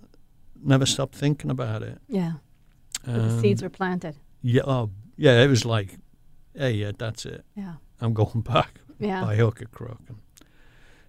never 0.63 0.87
stopped 0.87 1.15
thinking 1.15 1.51
about 1.51 1.83
it. 1.83 1.99
Yeah. 2.09 2.33
But 3.05 3.15
the 3.15 3.41
seeds 3.41 3.63
were 3.63 3.71
planted. 3.71 4.17
yeah, 4.43 4.63
oh, 4.67 4.91
yeah, 5.17 5.43
it 5.43 5.49
was 5.49 5.65
like, 5.65 5.97
hey, 6.57 6.73
yeah, 6.73 6.93
that's 6.97 7.25
it. 7.27 7.45
Yeah. 7.57 7.75
I'm 8.01 8.13
going 8.15 8.41
back 8.43 8.81
Yeah. 8.99 9.25
by 9.25 9.37
hook 9.37 9.63
or 9.63 9.67
crook. 9.67 10.01
And 10.09 10.19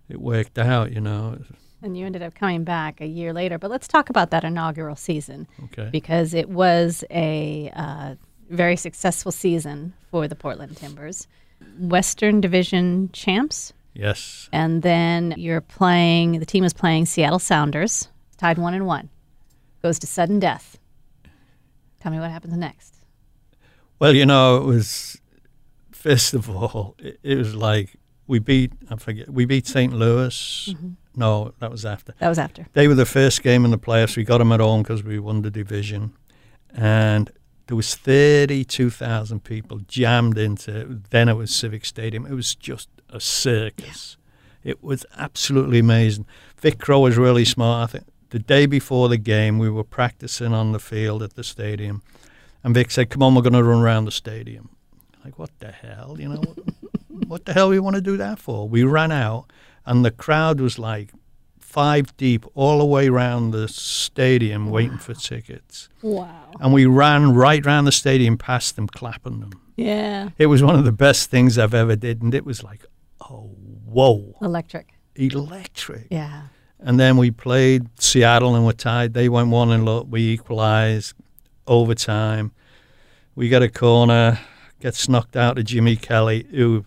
it 0.10 0.20
worked 0.22 0.58
out, 0.58 0.92
you 0.92 1.02
know. 1.02 1.40
And 1.82 1.98
you 1.98 2.06
ended 2.06 2.22
up 2.24 2.34
coming 2.36 2.64
back 2.64 3.02
a 3.02 3.06
year 3.06 3.32
later. 3.34 3.58
But 3.60 3.70
let's 3.72 3.88
talk 3.88 4.10
about 4.10 4.32
that 4.32 4.44
inaugural 4.44 4.96
season 4.96 5.48
Okay. 5.66 5.90
because 5.92 6.34
it 6.34 6.50
was 6.50 7.04
a 7.12 7.72
uh, 7.75 8.16
very 8.50 8.75
successful 8.75 9.32
season 9.32 9.94
for 10.12 10.28
the 10.28 10.36
Portland 10.36 10.78
Timbers. 10.78 11.28
Western 11.80 12.42
Division 12.42 13.10
champs. 13.14 13.74
Yes. 13.94 14.50
And 14.52 14.82
then 14.82 15.34
you're 15.38 15.62
playing, 15.62 16.40
the 16.40 16.46
team 16.46 16.64
is 16.64 16.74
playing 16.74 17.06
Seattle 17.06 17.40
Sounders, 17.40 18.10
tied 18.38 18.58
one 18.58 18.74
and 18.74 18.86
one. 18.86 19.10
Goes 19.82 20.00
to 20.00 20.08
sudden 20.08 20.40
death. 20.40 20.78
Tell 22.02 22.12
me 22.12 22.20
what 22.20 22.30
happens 22.30 22.56
next. 22.58 22.96
Well, 24.00 24.14
you 24.14 24.25
know, 24.25 24.58
it 24.58 24.64
was, 24.66 25.20
first 26.06 26.36
of 26.36 26.48
all, 26.48 26.96
it, 27.00 27.20
it 27.24 27.38
was 27.38 27.56
like 27.56 27.96
we 28.28 28.38
beat, 28.38 28.72
I 28.92 28.96
forget, 28.98 29.28
we 29.30 29.46
beat 29.46 29.66
St. 29.66 29.92
Louis. 29.92 30.70
Mm-hmm. 30.72 30.90
No, 31.16 31.54
that 31.60 31.72
was 31.72 31.84
after. 31.86 32.14
That 32.20 32.30
was 32.30 32.38
after. 32.38 32.68
They 32.74 32.88
were 32.88 32.94
the 32.94 33.06
first 33.06 33.42
game 33.42 33.66
in 33.66 33.72
the 33.72 33.80
playoffs. 33.80 34.16
We 34.16 34.24
got 34.24 34.38
them 34.38 34.52
at 34.52 34.60
home 34.60 34.84
because 34.84 35.04
we 35.04 35.18
won 35.18 35.42
the 35.42 35.50
division. 35.50 36.14
And 36.76 37.32
there 37.68 37.76
was 37.76 37.96
32,000 37.96 39.44
people 39.44 39.80
jammed 39.88 40.38
into 40.38 41.02
then 41.10 41.28
it 41.28 41.34
was 41.34 41.56
Civic 41.56 41.86
Stadium. 41.86 42.28
It 42.28 42.34
was 42.34 42.54
just 42.54 42.90
a 43.10 43.20
circus. 43.20 44.18
It 44.64 44.84
was 44.84 45.06
absolutely 45.18 45.80
amazing. 45.80 46.28
Vic 46.58 46.80
Crowe 46.80 47.00
was 47.00 47.18
really 47.18 47.46
smart. 47.46 47.90
I 47.90 47.92
think 47.92 48.06
the 48.30 48.40
day 48.40 48.68
before 48.68 49.10
the 49.10 49.18
game, 49.18 49.58
we 49.58 49.70
were 49.70 49.84
practicing 49.84 50.54
on 50.54 50.72
the 50.72 50.80
field 50.80 51.24
at 51.24 51.34
the 51.36 51.44
stadium. 51.44 52.04
And 52.64 52.76
Vic 52.76 52.92
said, 52.92 53.10
come 53.10 53.24
on, 53.24 53.34
we're 53.34 53.42
going 53.42 53.54
to 53.54 53.64
run 53.64 53.82
around 53.82 54.06
the 54.06 54.12
stadium. 54.12 54.75
Like, 55.25 55.39
what 55.39 55.50
the 55.58 55.72
hell? 55.72 56.17
You 56.20 56.29
know, 56.29 56.44
what 57.27 57.46
the 57.46 57.53
hell 57.53 57.70
we 57.70 57.79
want 57.79 57.96
to 57.96 58.01
do 58.01 58.15
that 58.17 58.38
for? 58.38 58.70
We 58.70 58.84
ran 58.84 59.12
out, 59.12 59.51
and 59.84 60.05
the 60.05 60.12
crowd 60.12 60.62
was 60.62 60.77
like 60.77 61.12
five 61.60 62.15
deep 62.15 62.46
all 62.53 62.77
the 62.77 62.86
way 62.86 63.08
around 63.08 63.50
the 63.51 63.67
stadium 63.67 64.70
waiting 64.70 65.00
for 65.00 65.15
tickets. 65.15 65.89
Wow. 66.03 66.51
And 66.60 66.72
we 66.72 66.86
ran 66.86 67.34
right 67.34 67.65
round 67.65 67.88
the 67.88 67.91
stadium 67.91 68.38
past 68.38 68.75
them, 68.75 68.88
clapping 68.88 69.39
them. 69.39 69.51
Yeah. 69.75 70.29
It 70.38 70.46
was 70.46 70.62
one 70.62 70.75
of 70.75 70.86
the 70.86 70.91
best 70.91 71.32
things 71.32 71.58
I've 71.58 71.74
ever 71.74 71.96
did, 71.96 72.22
and 72.22 72.34
it 72.36 72.46
was 72.46 72.63
like, 72.63 72.86
oh, 73.20 73.50
whoa, 73.84 74.38
Electric. 74.41 74.94
electric. 75.15 76.08
Yeah. 76.12 76.44
And 76.79 77.00
then 77.00 77.17
we 77.17 77.32
played 77.32 77.88
Seattle 78.00 78.55
and 78.55 78.63
we're 78.63 78.74
tied. 78.74 79.15
They 79.15 79.27
went 79.27 79.50
one 79.50 79.72
and 79.72 79.86
look, 79.86 80.05
we 80.08 80.29
equalised 80.29 81.15
overtime. 81.65 82.51
We 83.34 83.50
got 83.50 83.63
a 83.63 83.70
corner, 83.70 84.39
gets 84.86 85.10
knocked 85.10 85.36
out 85.36 85.56
to 85.56 85.63
Jimmy 85.63 85.96
Kelly, 85.96 86.46
who 86.51 86.86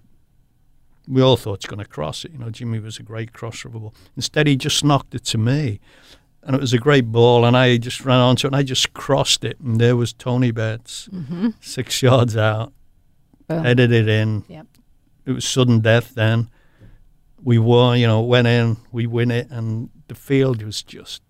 we 1.09 1.21
all 1.21 1.37
thought 1.37 1.59
was 1.59 1.67
going 1.67 1.81
to 1.81 1.85
cross 1.85 2.25
it. 2.25 2.31
You 2.31 2.38
know, 2.38 2.49
Jimmy 2.49 2.78
was 2.78 2.99
a 2.99 3.02
great 3.02 3.33
crosser 3.33 3.67
of 3.67 3.75
a 3.75 3.81
ball. 3.81 3.95
Instead, 4.14 4.47
he 4.47 4.55
just 4.55 4.85
knocked 4.85 5.17
it 5.17 5.25
to 5.25 5.38
me. 5.38 5.81
And 6.45 6.55
it 6.55 6.61
was 6.61 6.73
a 6.73 6.78
great 6.78 7.07
ball, 7.11 7.45
and 7.45 7.57
I 7.57 7.76
just 7.76 8.05
ran 8.05 8.21
onto 8.21 8.47
it, 8.47 8.50
and 8.50 8.57
I 8.57 8.62
just 8.62 8.93
crossed 8.93 9.43
it, 9.43 9.59
and 9.59 9.81
there 9.81 9.97
was 9.97 10.12
Tony 10.12 10.52
Betts, 10.52 11.09
Mm-hmm. 11.12 11.49
six 11.61 12.00
yards 12.00 12.37
out, 12.37 12.73
Boom. 13.49 13.64
headed 13.64 13.90
it 13.90 14.09
in. 14.09 14.45
Yep. 14.49 14.67
It 15.26 15.33
was 15.33 15.45
sudden 15.45 15.81
death 15.81 16.14
then. 16.14 16.49
We 17.43 17.59
won, 17.59 17.99
you 17.99 18.07
know, 18.07 18.21
went 18.21 18.47
in, 18.47 18.76
we 18.93 19.07
win 19.09 19.33
it, 19.33 19.50
and 19.50 19.90
the 20.07 20.14
field 20.14 20.62
was 20.62 20.83
just 20.85 21.21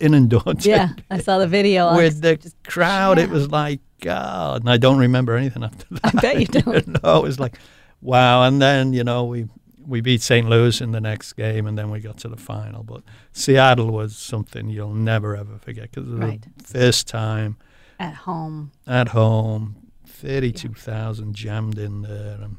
inundated. 0.00 0.64
Yeah. 0.64 0.90
I 1.10 1.18
saw 1.18 1.38
the 1.38 1.46
video. 1.48 1.96
With 1.96 2.20
the 2.22 2.38
crowd, 2.66 3.18
it 3.18 3.30
was 3.30 3.50
like, 3.50 3.80
God. 4.00 4.62
And 4.62 4.70
I 4.70 4.76
don't 4.76 4.98
remember 4.98 5.36
anything 5.36 5.64
after 5.64 5.86
that. 5.90 6.00
I 6.16 6.20
bet 6.20 6.40
you 6.40 6.46
don't. 6.62 7.02
no, 7.02 7.16
it 7.18 7.22
was 7.22 7.40
like, 7.40 7.56
wow. 8.00 8.42
And 8.44 8.60
then, 8.62 8.92
you 8.92 9.02
know, 9.04 9.24
we, 9.24 9.46
we 9.86 10.00
beat 10.00 10.22
St. 10.22 10.48
Louis 10.48 10.80
in 10.80 10.92
the 10.92 11.00
next 11.00 11.32
game, 11.32 11.66
and 11.66 11.76
then 11.78 11.90
we 11.90 12.00
got 12.00 12.18
to 12.18 12.28
the 12.28 12.36
final. 12.36 12.82
But 12.84 13.02
Seattle 13.32 13.90
was 13.90 14.16
something 14.16 14.68
you'll 14.70 14.94
never, 14.94 15.36
ever 15.36 15.58
forget 15.58 15.90
because 15.90 16.08
Right. 16.10 16.44
the 16.58 16.64
first 16.64 17.08
time 17.08 17.56
At 17.98 18.14
home. 18.14 18.70
at 18.86 19.08
home, 19.08 19.76
32,000 20.06 21.34
jammed 21.34 21.78
in 21.78 22.02
there. 22.02 22.38
And 22.40 22.56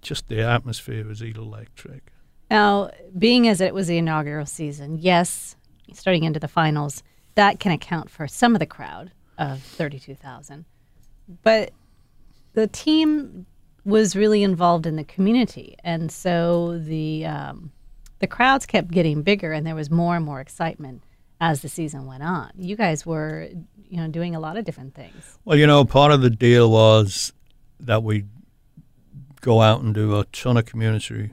just 0.00 0.28
the 0.28 0.40
atmosphere 0.42 1.04
was 1.06 1.20
electric. 1.22 2.12
Now, 2.50 2.90
being 3.16 3.46
as 3.46 3.60
it 3.60 3.74
was 3.74 3.86
the 3.86 3.98
inaugural 3.98 4.46
season, 4.46 4.98
yes, 4.98 5.54
starting 5.94 6.24
into 6.24 6.40
the 6.40 6.48
finals, 6.48 7.02
that 7.34 7.60
can 7.60 7.72
account 7.72 8.10
for 8.10 8.26
some 8.26 8.54
of 8.54 8.58
the 8.58 8.66
crowd 8.66 9.12
of 9.38 9.62
32,000. 9.62 10.64
But 11.42 11.70
the 12.54 12.66
team 12.66 13.46
was 13.84 14.14
really 14.16 14.42
involved 14.42 14.86
in 14.86 14.96
the 14.96 15.04
community, 15.04 15.76
and 15.84 16.10
so 16.10 16.78
the 16.78 17.24
um, 17.26 17.72
the 18.18 18.26
crowds 18.26 18.66
kept 18.66 18.88
getting 18.90 19.22
bigger, 19.22 19.52
and 19.52 19.66
there 19.66 19.74
was 19.74 19.90
more 19.90 20.16
and 20.16 20.24
more 20.24 20.40
excitement 20.40 21.02
as 21.40 21.62
the 21.62 21.68
season 21.68 22.04
went 22.06 22.22
on. 22.22 22.50
You 22.58 22.76
guys 22.76 23.06
were, 23.06 23.48
you 23.88 23.96
know, 23.96 24.08
doing 24.08 24.34
a 24.34 24.40
lot 24.40 24.58
of 24.58 24.64
different 24.66 24.94
things. 24.94 25.38
Well, 25.46 25.56
you 25.56 25.66
know, 25.66 25.84
part 25.86 26.12
of 26.12 26.20
the 26.20 26.28
deal 26.30 26.70
was 26.70 27.32
that 27.78 28.02
we 28.02 28.24
go 29.40 29.62
out 29.62 29.80
and 29.80 29.94
do 29.94 30.18
a 30.18 30.24
ton 30.26 30.56
of 30.58 30.66
community 30.66 31.30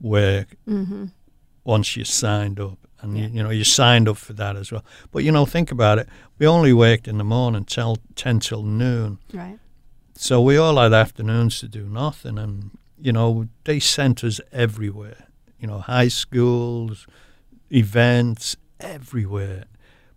work 0.00 0.54
Mm-hmm. 0.68 1.06
once 1.64 1.96
you 1.96 2.04
signed 2.04 2.60
up. 2.60 2.78
And, 3.00 3.16
Yeah. 3.16 3.28
you, 3.28 3.42
know, 3.42 3.50
you 3.50 3.64
signed 3.64 4.08
up 4.08 4.16
for 4.16 4.32
that 4.34 4.56
as 4.56 4.72
well. 4.72 4.84
But, 5.12 5.22
you 5.24 5.30
know, 5.32 5.46
think 5.46 5.70
about 5.70 5.98
it. 5.98 6.08
We 6.38 6.46
only 6.46 6.72
worked 6.72 7.06
in 7.06 7.18
the 7.18 7.24
morning 7.24 7.64
till 7.64 7.96
10 8.16 8.40
till 8.40 8.62
noon. 8.62 9.18
Right. 9.32 9.58
So 10.14 10.40
we 10.42 10.56
all 10.56 10.76
had 10.78 10.92
afternoons 10.92 11.60
to 11.60 11.68
do 11.68 11.84
nothing. 11.88 12.38
And, 12.38 12.76
you 13.00 13.12
know, 13.12 13.46
they 13.64 13.78
sent 13.78 14.24
us 14.24 14.40
everywhere. 14.52 15.28
You 15.60 15.68
know, 15.68 15.78
high 15.78 16.08
schools, 16.08 17.06
events, 17.70 18.56
everywhere. 18.80 19.64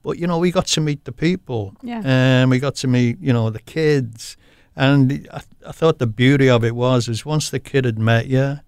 But, 0.04 0.18
you 0.18 0.26
know, 0.26 0.40
we 0.40 0.52
got 0.52 0.66
to 0.68 0.82
meet 0.82 1.06
the 1.06 1.12
people. 1.12 1.76
Yeah. 1.84 2.02
And 2.04 2.50
we 2.50 2.60
got 2.60 2.76
to 2.78 2.88
meet, 2.88 3.20
you 3.20 3.32
know, 3.34 3.50
the 3.52 3.60
kids. 3.62 4.38
And 4.76 5.28
I, 5.32 5.42
I 5.68 5.72
thought 5.72 6.00
the 6.00 6.08
beauty 6.08 6.50
of 6.50 6.64
it 6.64 6.76
was 6.76 7.08
is 7.08 7.26
once 7.26 7.50
the 7.52 7.60
kid 7.60 7.86
had 7.86 8.00
met 8.00 8.26
you, 8.28 8.60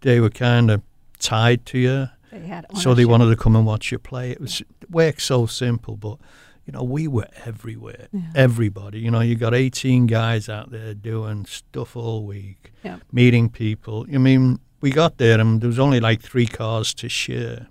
they 0.00 0.20
were 0.20 0.30
kind 0.30 0.70
of 0.70 0.82
tied 1.18 1.66
to 1.66 1.78
you. 1.78 2.08
They 2.40 2.46
had 2.46 2.66
So 2.76 2.94
they 2.94 3.04
wanted 3.04 3.28
to 3.30 3.36
come 3.36 3.56
and 3.56 3.66
watch 3.66 3.90
you 3.92 3.98
play. 3.98 4.30
It 4.30 4.40
was 4.40 4.60
it 4.60 4.90
worked 4.90 5.22
so 5.22 5.46
simple, 5.46 5.96
but 5.96 6.18
you 6.66 6.72
know 6.72 6.82
we 6.82 7.06
were 7.08 7.28
everywhere. 7.44 8.08
Yeah. 8.12 8.20
Everybody, 8.34 9.00
you 9.00 9.10
know, 9.10 9.20
you 9.20 9.34
got 9.36 9.54
eighteen 9.54 10.06
guys 10.06 10.48
out 10.48 10.70
there 10.70 10.94
doing 10.94 11.46
stuff 11.46 11.96
all 11.96 12.24
week, 12.24 12.72
Yep. 12.84 13.00
meeting 13.12 13.48
people. 13.50 14.06
I 14.12 14.18
mean, 14.18 14.58
we 14.80 14.90
got 14.90 15.18
there 15.18 15.40
and 15.40 15.60
there 15.60 15.68
was 15.68 15.78
only 15.78 16.00
like 16.00 16.20
three 16.20 16.46
cars 16.46 16.94
to 16.94 17.08
share. 17.08 17.68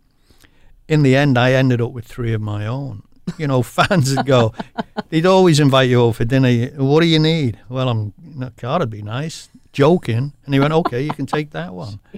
In 0.88 1.04
the 1.04 1.16
end, 1.16 1.38
I 1.38 1.54
ended 1.54 1.82
up 1.82 1.92
with 1.92 2.06
three 2.06 2.34
of 2.34 2.42
my 2.42 2.66
own. 2.68 3.04
You 3.40 3.48
know, 3.48 3.64
fans 3.78 4.16
would 4.16 4.26
go. 4.26 4.54
They'd 5.10 5.26
always 5.26 5.60
invite 5.60 5.90
you 5.90 6.00
over 6.02 6.14
for 6.18 6.26
dinner. 6.26 6.68
What 6.78 7.02
do 7.02 7.08
you 7.08 7.20
need? 7.20 7.60
Well, 7.70 7.90
I'm 7.90 8.14
a 8.42 8.52
car 8.52 8.80
would 8.80 8.90
be 8.92 9.02
nice. 9.02 9.50
Joking, 9.74 10.34
and 10.46 10.54
he 10.54 10.60
went, 10.60 10.74
okay, 10.74 11.02
you 11.02 11.12
can 11.12 11.26
take 11.26 11.52
that 11.52 11.74
one. 11.74 12.00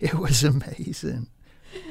It 0.00 0.14
was 0.14 0.44
amazing. 0.44 1.28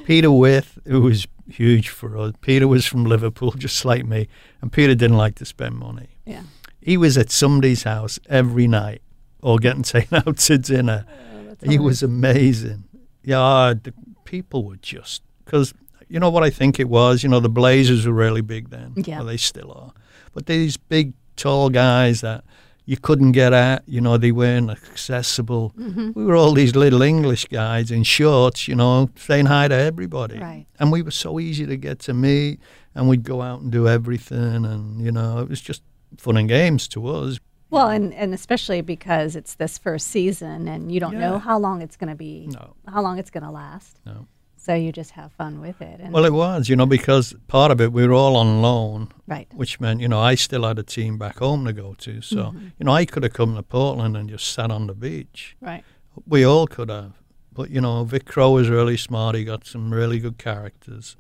Peter 0.06 0.32
Withe, 0.32 0.66
who 0.86 1.02
was 1.02 1.28
huge 1.50 1.90
for 1.90 2.18
us. 2.18 2.34
Peter 2.42 2.68
was 2.68 2.86
from 2.86 3.06
Liverpool, 3.06 3.52
just 3.58 3.86
like 3.86 4.06
me, 4.06 4.28
and 4.62 4.72
Peter 4.72 4.96
didn't 4.96 5.18
like 5.18 5.36
to 5.36 5.46
spend 5.46 5.75
money. 5.75 6.10
Yeah. 6.25 6.44
He 6.82 6.98
was 6.98 7.18
at 7.18 7.32
somebody's 7.32 7.84
house 7.84 8.20
every 8.28 8.68
night 8.68 9.02
or 9.42 9.58
getting 9.58 9.84
taken 9.84 10.24
out 10.25 10.38
to 10.38 10.58
dinner. 10.58 11.06
Oh, 11.08 11.70
he 11.70 11.80
was 11.80 12.04
amazing. 12.04 12.86
Yeah, 13.24 13.74
the 13.82 13.94
people 14.25 14.66
were 14.66 14.78
just 14.78 15.22
because 15.46 15.74
you 16.10 16.20
know 16.20 16.30
what 16.30 16.44
I 16.44 16.50
think 16.50 16.80
it 16.80 16.90
was. 16.90 17.24
You 17.24 17.30
know, 17.30 17.40
the 17.40 17.50
Blazers 17.50 18.06
were 18.06 18.13
really 18.13 18.42
big 18.42 18.70
then. 18.70 18.94
Yeah. 18.98 19.20
well, 19.20 19.28
they 19.28 19.38
still 19.38 19.72
are. 19.72 19.94
But 20.34 20.46
these 20.48 20.78
big, 20.78 21.13
tall 21.36 21.70
guys 21.70 22.22
that 22.22 22.44
you 22.86 22.98
couldn't 22.98 23.32
get 23.32 23.54
at. 23.54 23.84
You 23.88 24.02
know, 24.02 24.18
they 24.18 24.32
weren't 24.32 24.70
accessible. 24.70 25.74
Mm-hmm. 25.78 26.12
We 26.16 26.25
were 26.25 26.36
all 26.36 26.54
these 26.54 26.75
little 26.75 27.02
English 27.02 27.46
guys 27.46 27.92
in 27.92 28.04
shorts. 28.04 28.68
You 28.68 28.75
know, 28.75 29.10
saying 29.16 29.46
hi 29.48 29.68
to 29.68 29.75
everybody. 29.75 30.40
Right. 30.40 30.66
And 30.80 30.92
we 30.92 31.02
were 31.02 31.12
so 31.12 31.40
easy 31.40 31.66
to 31.66 31.78
get 31.78 32.00
to 32.00 32.13
meet, 32.13 32.60
and 32.96 33.08
we'd 33.10 33.24
go 33.24 33.42
out 33.42 33.62
and 33.62 33.72
do 33.72 33.88
everything, 33.88 34.66
and 34.66 35.04
you 35.04 35.12
know, 35.12 35.40
it 35.40 35.50
was 35.50 35.62
just 35.62 35.82
fun 36.18 36.38
and 36.38 36.48
games 36.50 36.88
to 36.90 37.08
us. 37.08 37.40
Well, 37.70 37.90
and, 37.90 38.13
and 38.13 38.36
especially 38.36 38.82
because 38.82 39.36
it's 39.36 39.56
this 39.56 39.80
first 39.80 40.08
season 40.10 40.68
and 40.68 40.92
you 40.92 41.00
don't 41.00 41.18
know 41.18 41.40
how 41.40 41.58
long 41.58 41.82
it's 41.82 41.96
going 41.98 42.12
to 42.12 42.16
be, 42.16 42.46
No, 42.52 42.75
how 42.88 43.02
long 43.02 43.18
it's 43.18 43.32
going 43.32 43.44
to 43.44 43.50
last. 43.50 44.00
no. 44.06 44.28
So 44.65 44.74
you 44.74 44.93
just 44.93 45.12
have 45.12 45.34
fun 45.34 45.60
with 45.60 45.82
it. 45.82 46.00
And 46.00 46.13
Well, 46.13 46.24
it 46.24 46.32
was, 46.32 46.70
you 46.70 46.77
know, 46.77 46.86
because 46.86 47.34
part 47.50 47.70
of 47.70 47.82
it 47.82 47.91
we 47.91 48.08
were 48.08 48.13
all 48.13 48.38
on 48.38 48.62
loan, 48.62 49.10
right. 49.27 49.48
which 49.53 49.82
meant, 49.82 50.00
you 50.00 50.08
know, 50.08 50.22
I 50.22 50.36
still 50.36 50.63
had 50.65 50.79
a 50.79 50.84
team 50.84 51.17
back 51.17 51.39
home 51.39 51.65
to 51.65 51.74
go 51.74 51.96
to. 51.96 52.22
So, 52.22 52.38
Mm-hmm. 52.38 52.67
you 52.79 52.86
know, 52.86 52.93
I 52.93 53.03
could 53.05 53.24
have 53.24 53.34
come 53.34 53.55
to 53.55 53.63
Portland 53.63 54.15
and 54.15 54.29
just 54.29 54.46
sat 54.53 54.72
on 54.72 54.88
the 54.88 54.93
beach. 54.96 55.58
Right. 55.60 55.84
We 56.25 56.46
all 56.46 56.65
could 56.67 56.89
have. 56.89 57.12
But, 57.51 57.72
you 57.72 57.82
know, 57.82 58.05
Vic 58.05 58.25
Crowe 58.25 58.51
was 58.53 58.70
really 58.70 58.96
smart. 58.96 59.36
He 59.36 59.43
got 59.43 59.65
some 59.67 59.93
really 59.93 60.20
good 60.20 60.38
characters 60.38 61.17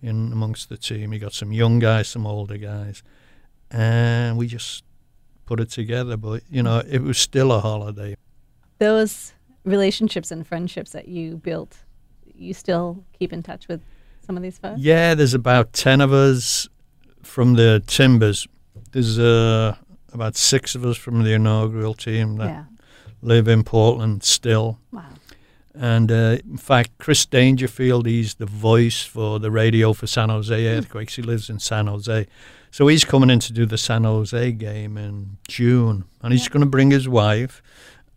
in 0.00 0.32
amongst 0.32 0.70
the 0.70 0.78
team. 0.78 1.12
He 1.12 1.18
got 1.18 1.34
some 1.34 1.52
young 1.52 1.78
guys, 1.80 2.08
some 2.08 2.26
older 2.26 2.56
guys. 2.56 3.02
And 3.70 4.38
we 4.38 4.46
just 4.46 4.82
put 5.44 5.60
it 5.60 5.68
together. 5.70 6.16
But, 6.16 6.42
you 6.50 6.62
know, 6.62 6.82
it 6.88 7.02
was 7.02 7.18
still 7.18 7.52
a 7.52 7.60
holiday. 7.60 8.16
Those 8.78 9.34
relationships 9.64 10.30
and 10.30 10.46
friendships 10.46 10.92
that 10.92 11.08
you 11.08 11.36
built, 11.36 11.84
you 12.38 12.54
still 12.54 13.04
keep 13.18 13.32
in 13.32 13.42
touch 13.42 13.68
with 13.68 13.80
some 14.24 14.36
of 14.36 14.42
these 14.42 14.58
folks? 14.58 14.80
Yeah, 14.80 15.14
there's 15.14 15.34
about 15.34 15.72
10 15.72 16.00
of 16.00 16.12
us 16.12 16.68
from 17.22 17.54
the 17.54 17.82
Timbers. 17.86 18.46
There's 18.92 19.18
uh, 19.18 19.74
about 20.12 20.36
six 20.36 20.74
of 20.74 20.84
us 20.84 20.96
from 20.96 21.22
the 21.24 21.32
inaugural 21.32 21.94
team 21.94 22.36
that 22.36 22.46
Yeah. 22.48 22.64
live 23.22 23.48
in 23.48 23.64
Portland 23.64 24.22
still. 24.22 24.78
Wow. 24.92 25.04
And 25.74 26.10
uh, 26.10 26.38
in 26.48 26.56
fact, 26.56 26.98
Chris 26.98 27.24
Dangerfield, 27.24 28.06
he's 28.06 28.34
the 28.34 28.46
voice 28.46 29.02
for 29.04 29.38
the 29.38 29.50
radio 29.50 29.92
for 29.92 30.06
San 30.08 30.28
Jose 30.28 30.66
Earthquakes. 30.66 31.14
He 31.16 31.22
lives 31.22 31.48
in 31.48 31.58
San 31.60 31.86
Jose. 31.86 32.26
So 32.70 32.88
he's 32.88 33.04
coming 33.04 33.30
in 33.30 33.38
to 33.40 33.52
do 33.52 33.64
the 33.64 33.78
San 33.78 34.04
Jose 34.04 34.52
game 34.52 34.96
in 34.98 35.36
June. 35.46 36.04
And 36.20 36.32
he's 36.32 36.44
Yeah. 36.46 36.48
going 36.52 36.60
to 36.64 36.70
bring 36.70 36.90
his 36.90 37.08
wife. 37.08 37.62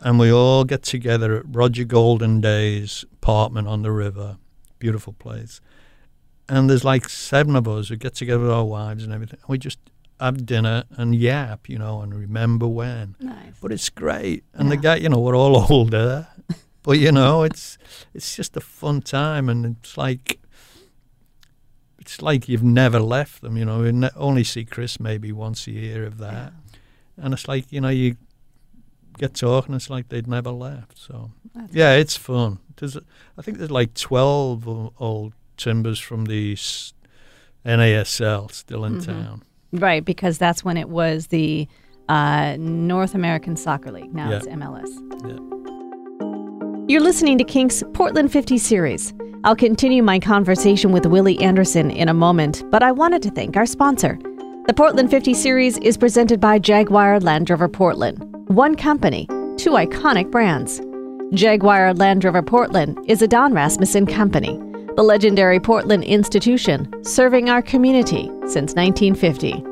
And 0.02 0.18
we 0.20 0.32
all 0.32 0.64
get 0.64 0.82
together 0.84 1.38
at 1.38 1.44
Roger 1.48 1.84
Goldingay's 1.84 3.06
apartment 3.14 3.68
on 3.68 3.84
the 3.84 3.92
river. 3.92 4.38
Beautiful 4.80 5.14
place. 5.14 5.62
And 6.50 6.70
there's 6.70 6.84
like 6.84 7.08
seven 7.08 7.56
of 7.56 7.68
us 7.68 7.90
who 7.90 7.96
get 7.96 8.16
together 8.16 8.42
with 8.44 8.52
our 8.52 8.66
wives 8.66 9.04
and 9.04 9.14
everything. 9.14 9.40
We 9.48 9.58
just 9.60 9.80
have 10.20 10.46
dinner 10.46 10.84
and 10.98 11.16
yap, 11.16 11.70
you 11.70 11.78
know, 11.78 12.02
and 12.02 12.14
remember 12.14 12.68
when 12.68 13.16
Nice. 13.20 13.54
but 13.62 13.72
it's 13.72 13.90
great. 13.90 14.44
And 14.54 14.70
the 14.72 14.76
Yeah. 14.76 14.82
guy, 14.82 14.96
you 14.98 15.10
know, 15.10 15.20
we're 15.20 15.36
all 15.36 15.56
older, 15.72 16.28
but 16.84 16.98
you 17.00 17.12
know, 17.12 17.44
it's 17.44 17.78
it's 18.14 18.36
just 18.36 18.58
a 18.58 18.62
fun 18.62 19.02
time, 19.02 19.50
and 19.50 19.66
it's 19.78 19.98
like 19.98 20.40
it's 22.00 22.22
like 22.22 22.50
you've 22.50 22.64
never 22.64 23.00
left 23.00 23.42
them. 23.42 23.58
You 23.58 23.66
know, 23.66 23.80
we 23.82 23.92
ne- 23.92 24.10
only 24.16 24.44
see 24.44 24.66
Chris 24.66 25.00
maybe 25.00 25.32
once 25.32 25.68
a 25.68 25.72
year 25.72 26.06
of 26.06 26.18
that, 26.18 26.54
and 27.18 27.34
it's 27.34 27.48
like 27.48 27.72
you 27.72 27.82
know 27.82 27.90
you 27.90 28.16
get 29.18 29.34
talking. 29.36 29.76
It's 29.76 29.90
like 29.90 30.10
they'd 30.10 30.28
never 30.28 30.52
left. 30.52 30.98
So 30.98 31.32
That's 31.54 31.74
yeah, 31.74 31.94
it's 31.94 32.16
fun. 32.18 32.60
There's, 32.78 32.98
I 33.38 33.42
think 33.42 33.58
there's 33.60 33.72
like 33.72 33.94
twelve 33.94 34.68
old 35.00 35.34
timbers 35.58 36.00
from 36.00 36.26
the 36.26 36.56
NASL 37.66 38.52
still 38.52 38.86
in 38.86 38.96
Mhm. 39.00 39.06
town. 39.06 39.44
Right, 39.74 40.04
because 40.04 40.38
that's 40.38 40.64
when 40.66 40.78
it 40.78 40.90
was 40.90 41.28
the 41.28 41.68
uh, 42.10 42.58
North 42.60 43.16
American 43.16 43.56
Soccer 43.56 43.92
League. 43.92 44.14
Now 44.14 44.30
Yeah. 44.32 44.38
it's 44.38 44.48
MLS. 44.48 44.90
Yeah. 45.26 45.38
You're 46.88 47.02
listening 47.02 47.38
to 47.38 47.44
Kink's 47.46 47.84
Portland 47.94 48.32
50 48.34 48.58
series. 48.58 49.14
I'll 49.46 49.56
continue 49.56 50.04
my 50.04 50.20
conversation 50.20 50.92
with 50.92 51.06
Willie 51.06 51.40
Anderson 51.40 51.90
in 51.90 52.10
a 52.10 52.14
moment, 52.14 52.64
but 52.70 52.84
I 52.84 52.92
wanted 52.92 53.22
to 53.24 53.32
thank 53.32 53.56
our 53.56 53.66
sponsor. 53.66 54.20
The 54.68 54.74
Portland 54.76 55.10
50 55.10 55.34
series 55.34 55.78
is 55.78 55.98
presented 55.98 56.40
by 56.42 56.60
Jaguar 56.60 57.20
Land 57.22 57.50
Rover 57.50 57.70
Portland. 57.70 58.28
One 58.52 58.76
company, 58.76 59.28
two 59.56 59.72
iconic 59.72 60.30
brands. 60.30 60.82
Jaguar 61.34 61.94
Land 61.94 62.26
Rover 62.26 62.42
Portland 62.42 63.00
is 63.08 63.22
a 63.22 63.28
Don 63.28 63.54
Rasmussen 63.54 64.06
company, 64.06 64.60
the 64.98 65.04
legendary 65.04 65.58
Portland 65.58 66.04
institution 66.04 66.92
serving 67.02 67.50
our 67.50 67.62
community 67.62 68.30
since 68.48 68.76
1950. 68.76 69.64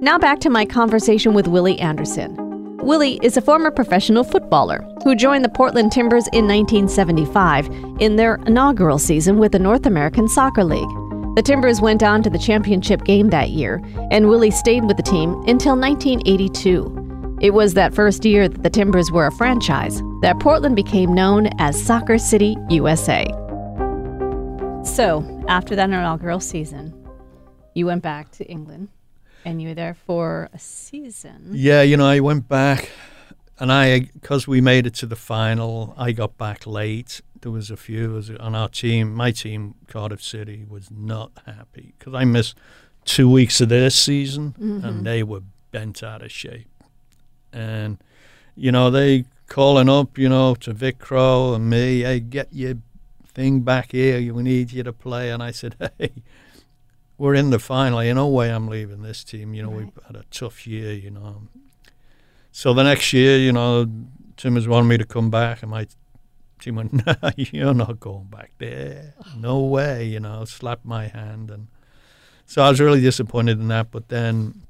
Now 0.00 0.18
back 0.18 0.40
to 0.40 0.50
my 0.50 0.64
conversation 0.64 1.34
with 1.34 1.46
Willie 1.46 1.78
Anderson. 1.78 2.36
Willie 2.78 3.20
is 3.22 3.36
a 3.36 3.40
former 3.40 3.70
professional 3.70 4.24
footballer 4.24 4.84
who 5.04 5.14
joined 5.14 5.44
the 5.44 5.48
Portland 5.48 5.92
Timbers 5.92 6.26
in 6.32 6.48
1975 6.48 7.68
in 8.00 8.16
their 8.16 8.40
inaugural 8.46 8.98
season 8.98 9.38
with 9.38 9.52
the 9.52 9.60
North 9.60 9.86
American 9.86 10.26
Soccer 10.26 10.64
League. 10.64 11.36
The 11.36 11.44
Timbers 11.44 11.80
went 11.80 12.02
on 12.02 12.24
to 12.24 12.30
the 12.30 12.40
championship 12.40 13.04
game 13.04 13.30
that 13.30 13.50
year, 13.50 13.80
and 14.10 14.28
Willie 14.28 14.50
stayed 14.50 14.84
with 14.86 14.96
the 14.96 15.02
team 15.04 15.34
until 15.46 15.76
1982. 15.76 17.00
It 17.40 17.54
was 17.54 17.72
that 17.74 17.94
first 17.94 18.24
year 18.26 18.48
that 18.48 18.62
the 18.62 18.68
Timbers 18.70 19.10
were 19.10 19.26
a 19.26 19.32
franchise 19.32 20.02
that 20.20 20.38
Portland 20.40 20.76
became 20.76 21.14
known 21.14 21.48
as 21.58 21.82
Soccer 21.82 22.18
City, 22.18 22.54
USA. 22.68 23.24
So, 24.84 25.24
after 25.48 25.74
that 25.76 25.84
inaugural 25.88 26.40
season, 26.40 26.94
you 27.74 27.86
went 27.86 28.02
back 28.02 28.30
to 28.32 28.44
England 28.46 28.88
and 29.44 29.62
you 29.62 29.68
were 29.68 29.74
there 29.74 29.94
for 29.94 30.50
a 30.52 30.58
season. 30.58 31.50
Yeah, 31.52 31.80
you 31.82 31.96
know, 31.96 32.06
I 32.06 32.20
went 32.20 32.46
back, 32.48 32.90
and 33.58 33.72
I 33.72 34.00
because 34.00 34.46
we 34.46 34.60
made 34.60 34.86
it 34.86 34.94
to 34.96 35.06
the 35.06 35.16
final, 35.16 35.94
I 35.96 36.12
got 36.12 36.36
back 36.36 36.66
late. 36.66 37.22
There 37.40 37.52
was 37.52 37.70
a 37.70 37.76
few 37.76 38.10
was 38.12 38.30
on 38.30 38.54
our 38.54 38.68
team. 38.68 39.14
My 39.14 39.30
team, 39.30 39.76
Cardiff 39.86 40.22
City, 40.22 40.66
was 40.68 40.90
not 40.90 41.30
happy 41.46 41.94
because 41.98 42.12
I 42.12 42.24
missed 42.26 42.54
two 43.06 43.30
weeks 43.30 43.62
of 43.62 43.70
their 43.70 43.88
season, 43.88 44.54
Mhm. 44.60 44.84
and 44.84 45.06
they 45.06 45.22
were 45.22 45.40
bent 45.70 46.02
out 46.02 46.20
of 46.22 46.30
shape. 46.30 46.68
And 47.52 47.98
you 48.56 48.72
know, 48.72 48.90
they 48.90 49.24
calling 49.48 49.88
up, 49.88 50.18
you 50.18 50.28
know, 50.28 50.54
to 50.56 50.72
Vic 50.72 50.98
Crowe 50.98 51.54
and 51.54 51.68
me, 51.68 52.00
hey, 52.02 52.20
get 52.20 52.48
your 52.52 52.74
thing 53.26 53.60
back 53.60 53.92
here. 53.92 54.32
We 54.32 54.42
need 54.42 54.72
you 54.72 54.82
to 54.82 54.92
play. 54.92 55.30
And 55.30 55.42
I 55.42 55.50
said, 55.50 55.76
hey. 55.98 56.12
We're 57.20 57.34
in 57.34 57.50
the 57.50 57.58
final. 57.58 58.02
You 58.02 58.14
know 58.14 58.28
way 58.28 58.48
I'm 58.48 58.66
leaving 58.66 59.02
this 59.02 59.22
team. 59.24 59.52
You 59.52 59.62
know, 59.64 59.70
Right. 59.70 59.92
we've 59.94 60.04
had 60.06 60.16
a 60.16 60.24
tough 60.30 60.66
year, 60.66 60.94
you 60.94 61.10
know. 61.10 61.48
So 62.50 62.72
the 62.72 62.82
next 62.82 63.12
year, 63.12 63.36
you 63.36 63.52
know, 63.52 63.86
Timbers 64.38 64.66
wanted 64.66 64.88
me 64.88 64.96
to 64.96 65.04
come 65.04 65.28
back, 65.28 65.60
and 65.60 65.70
my 65.70 65.86
team 66.60 66.76
went, 66.76 67.06
"No, 67.06 67.14
you're 67.36 67.74
not 67.74 68.00
going 68.00 68.28
back 68.28 68.52
there. 68.56 69.12
No 69.36 69.56
oh. 69.58 69.66
way." 69.66 70.06
You 70.06 70.18
know, 70.18 70.46
slapped 70.46 70.86
my 70.86 71.08
hand, 71.08 71.50
and 71.50 71.68
so 72.46 72.62
I 72.62 72.70
was 72.70 72.80
really 72.80 73.02
disappointed 73.02 73.60
in 73.60 73.68
that. 73.68 73.90
But 73.90 74.08
then 74.08 74.62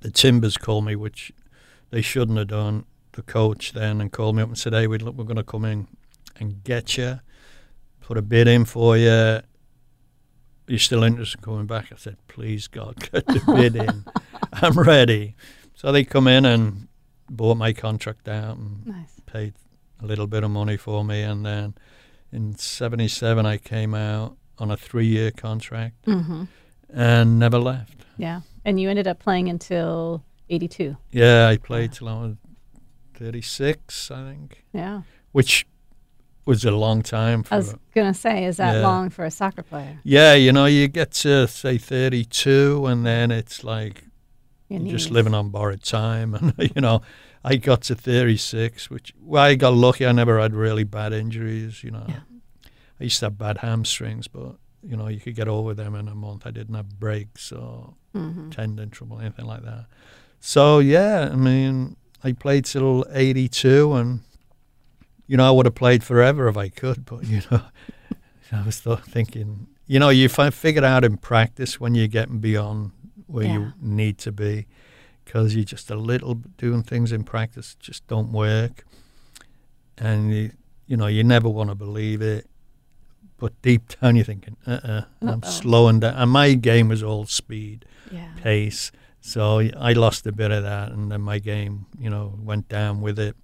the 0.00 0.10
Timbers 0.10 0.56
called 0.56 0.86
me, 0.86 0.96
which 0.96 1.30
they 1.92 2.02
shouldn't 2.02 2.38
have 2.38 2.48
done. 2.48 2.84
The 3.12 3.22
coach 3.22 3.72
then 3.72 4.00
and 4.00 4.10
called 4.10 4.34
me 4.36 4.42
up 4.42 4.48
and 4.48 4.58
said, 4.58 4.72
"Hey, 4.72 4.86
we 4.88 4.98
look, 4.98 5.14
we're 5.14 5.24
going 5.24 5.36
to 5.36 5.42
come 5.44 5.64
in 5.64 5.86
and 6.40 6.64
get 6.64 6.96
you, 6.96 7.20
put 8.00 8.16
a 8.18 8.22
bid 8.22 8.48
in 8.48 8.64
for 8.64 8.96
you." 8.96 9.40
you 10.68 10.78
still 10.78 11.02
interested 11.02 11.38
in 11.40 11.44
coming 11.44 11.66
back? 11.66 11.92
I 11.92 11.96
said, 11.96 12.16
please 12.28 12.66
God, 12.68 12.94
get 13.12 13.26
the 13.26 13.42
bid 13.46 13.76
in. 13.76 14.04
I'm 14.54 14.72
ready. 14.78 15.34
So 15.74 15.92
they 15.92 16.02
come 16.04 16.26
in 16.28 16.46
and 16.46 16.88
bought 17.28 17.56
my 17.58 17.72
contract 17.74 18.26
out 18.28 18.56
and 18.56 18.86
Nice. 18.86 19.20
paid 19.26 19.54
a 20.00 20.06
little 20.06 20.26
bit 20.28 20.44
of 20.44 20.50
money 20.50 20.76
for 20.78 21.04
me. 21.04 21.20
And 21.22 21.44
then 21.44 21.74
in 22.32 22.54
77, 22.56 23.44
I 23.44 23.58
came 23.58 23.92
out 23.94 24.36
on 24.58 24.70
a 24.70 24.76
three 24.76 25.04
year 25.06 25.30
contract 25.32 26.06
Mm-hmm. 26.06 26.44
and 26.94 27.38
never 27.38 27.58
left. 27.58 28.06
Yeah. 28.16 28.40
And 28.64 28.80
you 28.80 28.88
ended 28.88 29.08
up 29.08 29.18
playing 29.18 29.50
until 29.50 30.24
82. 30.56 30.96
Yeah, 31.10 31.48
I 31.48 31.56
played 31.56 31.92
till 31.92 32.08
I 32.08 32.12
was 32.20 32.36
36, 33.14 34.10
I 34.10 34.30
think, 34.30 34.64
Yeah. 34.72 35.02
which 35.32 35.66
was 36.44 36.64
a 36.64 36.70
long 36.72 37.02
time 37.02 37.42
for 37.42 37.54
I 37.54 37.56
was 37.58 37.74
going 37.94 38.12
to 38.12 38.18
say, 38.18 38.44
is 38.44 38.56
that 38.58 38.74
Yeah. 38.76 38.82
long 38.82 39.10
for 39.10 39.24
a 39.24 39.30
soccer 39.30 39.62
player? 39.62 40.00
Yeah, 40.04 40.34
you 40.34 40.52
know, 40.52 40.66
you 40.66 40.88
get 40.88 41.12
to 41.22 41.46
say 41.48 41.78
32 41.78 42.86
and 42.86 43.06
then 43.06 43.30
it's 43.30 43.64
like 43.64 44.04
Your 44.68 44.80
You're 44.80 44.92
just 44.92 45.10
living 45.10 45.34
on 45.34 45.50
borrowed 45.50 45.82
time. 45.82 46.34
And, 46.40 46.54
you 46.74 46.80
know, 46.80 47.02
I 47.44 47.56
got 47.56 47.82
to 47.82 47.94
36, 47.94 48.90
which, 48.90 49.14
well, 49.20 49.42
I 49.44 49.54
got 49.54 49.74
lucky. 49.74 50.06
I 50.06 50.12
never 50.12 50.40
had 50.40 50.54
really 50.54 50.84
bad 50.84 51.12
injuries, 51.12 51.84
you 51.84 51.90
know. 51.90 52.04
Yeah. 52.08 52.20
I 53.00 53.04
used 53.04 53.18
to 53.20 53.26
have 53.26 53.36
bad 53.38 53.58
hamstrings, 53.58 54.28
but, 54.28 54.56
you 54.82 54.96
know, 54.96 55.08
you 55.08 55.20
could 55.20 55.34
get 55.34 55.46
over 55.48 55.74
them 55.74 55.94
in 55.94 56.08
a 56.08 56.14
month. 56.14 56.46
I 56.46 56.50
didn't 56.52 56.74
have 56.74 56.98
breaks 56.98 57.52
or 57.52 57.94
Mhm. 58.14 58.50
tendon 58.50 58.90
trouble, 58.90 59.20
anything 59.20 59.44
like 59.46 59.62
that. 59.64 59.86
So, 60.44 60.80
yeah, 60.80 61.28
I 61.32 61.36
mean, 61.36 61.94
I 62.24 62.32
played 62.32 62.64
till 62.64 63.04
82 63.12 63.92
and, 63.92 64.20
you 65.28 65.36
know, 65.36 65.46
I 65.46 65.52
would 65.52 65.66
have 65.66 65.76
played 65.76 66.02
forever 66.02 66.48
if 66.48 66.56
I 66.56 66.68
could, 66.68 67.04
but, 67.04 67.24
you 67.28 67.42
know, 67.48 67.62
I 68.52 68.62
was 68.66 68.80
th- 68.80 68.98
thinking, 69.00 69.68
you 69.86 70.00
know, 70.00 70.08
you 70.08 70.28
fi- 70.28 70.50
figure 70.50 70.84
out 70.84 71.04
in 71.04 71.16
practice 71.16 71.78
when 71.78 71.94
you're 71.94 72.08
getting 72.08 72.40
beyond 72.40 72.90
where 73.28 73.46
Yeah. 73.46 73.52
you 73.52 73.72
need 73.80 74.18
to 74.18 74.32
be 74.32 74.66
because 75.24 75.54
you're 75.54 75.64
just 75.64 75.90
a 75.92 75.94
little 75.94 76.34
doing 76.58 76.82
things 76.82 77.12
in 77.12 77.22
practice 77.22 77.76
just 77.78 78.04
don't 78.08 78.32
work 78.32 78.84
and 79.96 80.34
you, 80.34 80.50
you 80.88 80.96
know 80.96 81.06
you 81.06 81.22
never 81.24 81.48
want 81.48 81.70
to 81.70 81.74
believe 81.74 82.20
it 82.20 82.46
but 83.38 83.52
deep 83.62 83.82
down 84.00 84.16
you're 84.16 84.24
thinking 84.24 84.56
uh-uh 84.66 85.02
i'm 85.22 85.42
slowing 85.44 86.00
down 86.00 86.14
and 86.14 86.30
my 86.30 86.52
game 86.54 86.88
was 86.88 87.02
all 87.02 87.24
speed 87.24 87.84
Yeah. 88.10 88.28
pace 88.42 88.90
so 89.24 89.60
i 89.78 89.92
lost 89.92 90.26
a 90.26 90.32
bit 90.32 90.50
of 90.50 90.62
that 90.64 90.90
and 90.92 91.10
then 91.10 91.20
my 91.20 91.38
game 91.38 91.86
you 91.98 92.10
know 92.10 92.34
went 92.42 92.68
down 92.68 93.00
with 93.00 93.18
it 93.18 93.34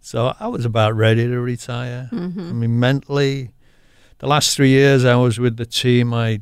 so 0.00 0.32
i 0.40 0.46
was 0.46 0.64
about 0.64 0.94
ready 0.94 1.26
to 1.26 1.38
retire 1.40 2.08
I 2.12 2.14
Mm-hmm. 2.14 2.60
mean, 2.60 2.78
mentally, 2.80 3.50
the 4.18 4.26
last 4.28 4.56
three 4.56 4.70
years 4.70 5.04
I 5.04 5.16
was 5.16 5.38
with 5.38 5.56
the 5.56 5.66
team, 5.66 6.14
I 6.14 6.40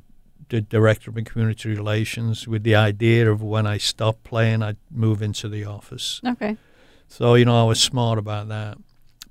did 0.50 0.68
director 0.68 1.10
of 1.10 1.16
community 1.24 1.70
relations 1.70 2.46
with 2.46 2.62
the 2.62 2.74
idea 2.76 3.28
of 3.32 3.42
when 3.42 3.66
I 3.66 3.78
stopped 3.78 4.22
playing, 4.22 4.62
I'd 4.62 4.76
move 4.90 5.22
into 5.22 5.48
the 5.48 5.64
office. 5.64 6.20
Okay. 6.24 6.56
So, 7.08 7.34
you 7.34 7.44
know, 7.46 7.58
I 7.58 7.64
was 7.64 7.80
smart 7.80 8.18
about 8.18 8.48
that. 8.48 8.76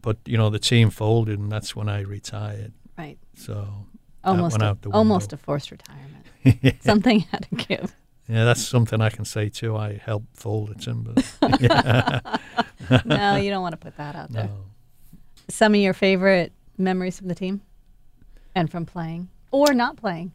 But, 0.01 0.17
you 0.25 0.37
know, 0.37 0.49
the 0.49 0.59
team 0.59 0.89
folded 0.89 1.39
and 1.39 1.51
that's 1.51 1.75
when 1.75 1.87
I 1.87 2.01
retired. 2.01 2.73
Right. 2.97 3.17
So, 3.35 3.85
Almost, 4.23 4.53
went 4.53 4.63
a, 4.63 4.65
out 4.65 4.81
the 4.81 4.89
almost 4.89 5.31
a 5.33 5.37
forced 5.37 5.69
retirement. 5.71 6.25
yeah, 6.43 6.71
Something 6.81 7.19
had 7.31 7.47
to 7.49 7.55
give. 7.55 7.95
That's 8.27 8.65
something 8.65 9.01
I 9.01 9.09
can 9.09 9.25
say 9.25 9.49
too. 9.49 9.75
I 9.75 9.93
helped 10.03 10.35
fold 10.37 10.69
the 10.69 10.75
timbers. 10.75 11.37
yeah. 11.59 12.19
no, 13.05 13.35
you 13.35 13.49
don't 13.49 13.61
want 13.61 13.73
to 13.73 13.77
put 13.77 13.97
that 13.97 14.15
out 14.15 14.31
there. 14.31 14.45
No. 14.45 14.65
Some 15.49 15.73
of 15.75 15.79
your 15.81 15.93
favorite 15.93 16.53
memories 16.77 17.17
from 17.19 17.27
the 17.27 17.35
team 17.35 17.61
and 18.55 18.69
from 18.71 18.85
playing 18.85 19.29
or 19.51 19.73
not 19.73 19.97
playing. 19.97 20.31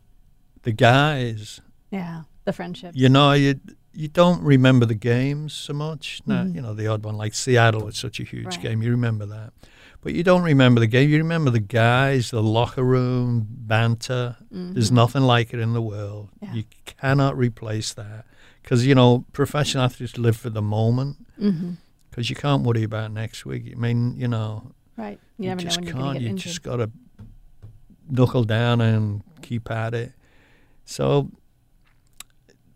The 0.63 0.73
guys, 0.73 1.61
Yeah. 1.91 2.23
The 2.45 2.53
friendship. 2.53 2.93
you 2.95 3.09
know, 3.09 3.33
you 3.33 3.59
you 3.95 4.07
don't 4.09 4.43
remember 4.43 4.87
the 4.87 4.95
games 4.95 5.53
so 5.55 5.73
much. 5.73 6.21
No, 6.27 6.37
Mhm. 6.37 6.55
you 6.55 6.61
know, 6.61 6.73
the 6.73 6.87
odd 6.87 7.05
one 7.05 7.17
like 7.17 7.35
Seattle 7.35 7.85
was 7.85 7.97
such 7.97 8.21
a 8.21 8.23
huge 8.25 8.47
Right. 8.47 8.61
game. 8.63 8.83
You 8.83 8.91
remember 8.93 9.27
that, 9.27 9.53
but 10.01 10.15
you 10.15 10.23
don't 10.23 10.43
remember 10.43 10.81
the 10.81 10.87
game. 10.87 11.09
You 11.11 11.19
remember 11.19 11.51
the 11.51 11.61
guys, 11.61 12.31
the 12.31 12.43
locker 12.43 12.83
room 12.85 13.47
banter. 13.51 14.37
There's 14.51 14.91
Mhm. 14.91 14.95
nothing 14.95 15.23
like 15.23 15.53
it 15.55 15.61
in 15.61 15.73
the 15.73 15.83
world. 15.83 16.31
Yeah. 16.41 16.55
You 16.55 16.65
cannot 16.87 17.37
replace 17.37 17.93
that 17.95 18.25
because 18.63 18.87
you 18.87 18.95
know 18.95 19.25
professional 19.33 19.85
athletes 19.85 20.17
live 20.19 20.37
for 20.37 20.51
the 20.51 20.63
moment 20.63 21.17
Mm-hmm. 21.41 21.73
because 22.11 22.31
you 22.31 22.37
can't 22.37 22.63
worry 22.65 22.83
about 22.85 23.13
next 23.13 23.45
week. 23.47 23.73
I 23.73 23.79
mean, 23.79 24.17
you 24.17 24.29
know, 24.29 24.73
Right. 24.97 25.21
You 25.39 25.49
never 25.51 25.61
know 25.63 25.65
just 25.69 25.83
can't. 25.83 25.97
going 25.97 26.07
to 26.07 26.13
get 26.15 26.23
you 26.23 26.29
injured. 26.31 26.43
just 26.49 26.63
got 26.63 26.77
to 26.77 26.91
knuckle 28.11 28.43
down 28.45 28.81
and 28.81 29.23
keep 29.43 29.71
at 29.71 29.95
it. 29.95 30.13
So 30.85 31.31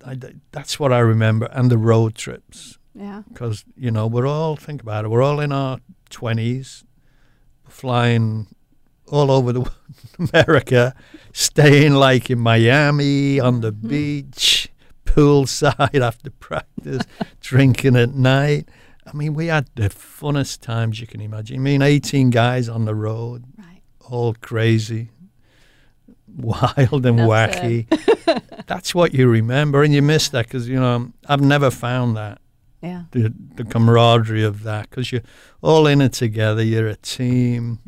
I, 0.04 0.16
that's 0.52 0.78
what 0.80 0.92
I 0.92 0.98
remember, 0.98 1.46
and 1.52 1.70
the 1.70 1.78
road 1.78 2.14
trips 2.14 2.78
yeah. 2.94 3.22
because 3.32 3.64
you 3.76 3.90
know 3.90 4.06
we're 4.06 4.26
all 4.26 4.56
think 4.56 4.82
about 4.82 5.04
it. 5.04 5.08
We're 5.08 5.22
all 5.22 5.40
in 5.40 5.52
our 5.52 5.78
twenties, 6.10 6.84
flying 7.72 8.46
all 9.10 9.30
over 9.30 9.52
the 9.52 9.70
America, 10.32 10.94
staying 11.32 11.94
like 11.94 12.30
in 12.30 12.38
Miami 12.38 13.40
on 13.40 13.60
the 13.60 13.72
Mhm. 13.72 13.88
beach, 13.88 14.68
poolside 15.04 16.00
after 16.08 16.30
practice, 16.30 17.02
drinking 17.40 17.96
at 17.96 18.14
night. 18.14 18.68
I 19.06 19.16
mean, 19.16 19.34
we 19.34 19.46
had 19.48 19.68
the 19.74 19.88
funnest 19.88 20.60
times 20.60 21.00
you 21.00 21.06
can 21.06 21.20
imagine. 21.20 21.56
I 21.56 21.58
mean, 21.58 21.82
18 21.82 22.30
guys 22.30 22.68
on 22.68 22.84
the 22.84 22.94
road, 22.94 23.44
Right. 23.58 23.82
all 24.08 24.34
crazy, 24.34 25.10
wild 26.36 27.04
and 27.06 27.18
That's 27.18 27.28
wacky. 27.58 28.64
That's 28.66 28.94
what 28.94 29.12
you 29.12 29.28
remember, 29.28 29.82
and 29.82 29.92
you 29.92 30.02
miss 30.02 30.28
that 30.30 30.46
because 30.46 30.68
you 30.68 30.78
know 30.78 31.12
I've 31.28 31.40
never 31.42 31.70
found 31.70 32.16
that 32.16 32.38
Yeah. 32.82 33.04
the 33.12 33.32
the 33.56 33.64
camaraderie 33.64 34.42
of 34.42 34.62
that 34.64 34.90
because 34.90 35.12
you're 35.12 35.22
all 35.62 35.86
in 35.86 36.00
it 36.00 36.12
together. 36.12 36.62
You're 36.62 36.88
a 36.88 36.96
team, 36.96 37.78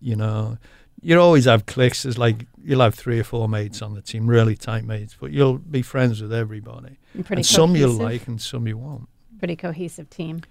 you 0.00 0.14
know. 0.16 0.58
You 1.04 1.18
always 1.20 1.46
have 1.46 1.66
cliques. 1.66 2.04
It's 2.04 2.18
like 2.18 2.46
you'll 2.62 2.80
have 2.82 2.94
three 2.94 3.18
or 3.18 3.24
four 3.24 3.48
mates 3.48 3.82
on 3.82 3.94
the 3.94 4.02
team, 4.02 4.28
really 4.28 4.54
tight 4.54 4.84
mates, 4.84 5.16
but 5.18 5.32
you'll 5.32 5.58
be 5.58 5.82
friends 5.82 6.20
with 6.22 6.32
everybody. 6.32 6.98
And 7.14 7.24
Pretty 7.26 7.40
and 7.40 7.46
some 7.46 7.74
you'll 7.74 7.90
like, 7.94 8.28
and 8.28 8.40
some 8.40 8.68
you 8.68 8.78
won't. 8.78 9.08
Pretty 9.38 9.56
cohesive 9.56 10.08
team. 10.10 10.42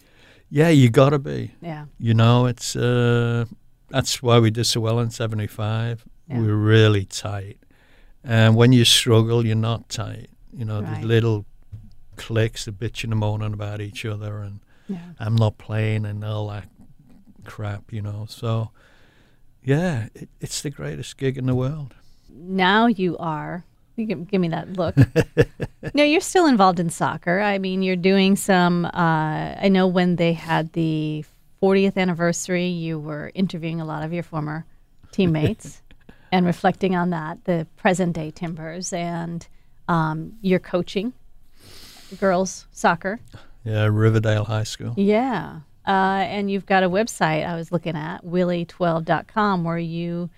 Yeah, 0.49 0.67
you 0.69 0.89
gotta 0.89 1.19
be. 1.19 1.51
Yeah. 1.61 1.85
You 1.99 2.13
know, 2.13 2.47
it's 2.47 2.75
uh, 2.75 3.45
that's 3.89 4.21
why 4.21 4.39
we 4.39 4.51
did 4.51 4.65
so 4.65 4.81
well 4.81 4.99
in 4.99 5.09
'75. 5.11 6.03
Yeah. 6.27 6.39
We 6.39 6.47
were 6.47 6.57
really 6.57 7.05
tight, 7.05 7.59
and 8.23 8.55
when 8.57 8.73
you 8.73 8.83
struggle, 8.83 9.45
you're 9.45 9.55
not 9.55 9.87
tight. 9.89 10.29
You 10.51 10.65
know, 10.65 10.81
Right. 10.81 10.91
there's 10.95 11.05
little 11.05 11.45
cliques, 12.21 12.65
the 12.65 12.71
bitching 12.71 13.11
and 13.11 13.19
moaning 13.19 13.53
about 13.53 13.81
each 13.81 14.05
other, 14.05 14.39
and 14.39 14.59
Yeah. 14.87 14.99
I'm 15.19 15.35
not 15.35 15.57
playing 15.57 16.05
and 16.05 16.23
all 16.23 16.47
that 16.49 16.69
crap. 17.43 17.91
You 17.91 18.01
know, 18.01 18.25
so 18.29 18.69
yeah, 19.63 20.07
it, 20.13 20.29
it's 20.39 20.61
the 20.61 20.69
greatest 20.69 21.17
gig 21.17 21.37
in 21.37 21.47
the 21.47 21.55
world. 21.55 21.95
Now 22.29 22.85
you 22.87 23.17
are. 23.17 23.65
You 23.97 24.05
give, 24.05 24.27
give 24.29 24.39
me 24.41 24.47
that 24.49 24.73
look. 24.77 24.95
no, 25.93 26.03
you're 26.03 26.21
still 26.21 26.45
involved 26.45 26.79
in 26.79 26.89
soccer. 26.89 27.41
I 27.41 27.57
mean, 27.57 27.81
you're 27.81 27.97
doing 27.97 28.35
some. 28.35 28.85
Uh, 28.85 29.55
I 29.61 29.67
know 29.69 29.87
when 29.87 30.15
they 30.15 30.33
had 30.33 30.73
the 30.73 31.25
40th 31.61 31.97
anniversary, 31.97 32.67
you 32.67 32.99
were 32.99 33.31
interviewing 33.35 33.81
a 33.81 33.85
lot 33.85 34.03
of 34.03 34.13
your 34.13 34.23
former 34.23 34.65
teammates 35.11 35.81
and 36.31 36.45
reflecting 36.45 36.95
on 36.95 37.09
that, 37.09 37.43
the 37.43 37.67
present 37.77 38.13
day 38.13 38.31
Timbers, 38.31 38.93
and 38.93 39.45
um, 39.87 40.33
you're 40.41 40.59
coaching 40.59 41.13
girls 42.17 42.67
soccer. 42.71 43.19
Yeah, 43.63 43.85
Riverdale 43.85 44.45
High 44.45 44.63
School. 44.63 44.93
Yeah. 44.97 45.59
Uh, 45.87 46.23
and 46.27 46.49
you've 46.51 46.65
got 46.65 46.83
a 46.83 46.89
website 46.89 47.45
I 47.45 47.55
was 47.55 47.71
looking 47.71 47.95
at, 47.95 48.23
willie12.com, 48.23 49.63
where 49.63 49.77
you 49.77 50.29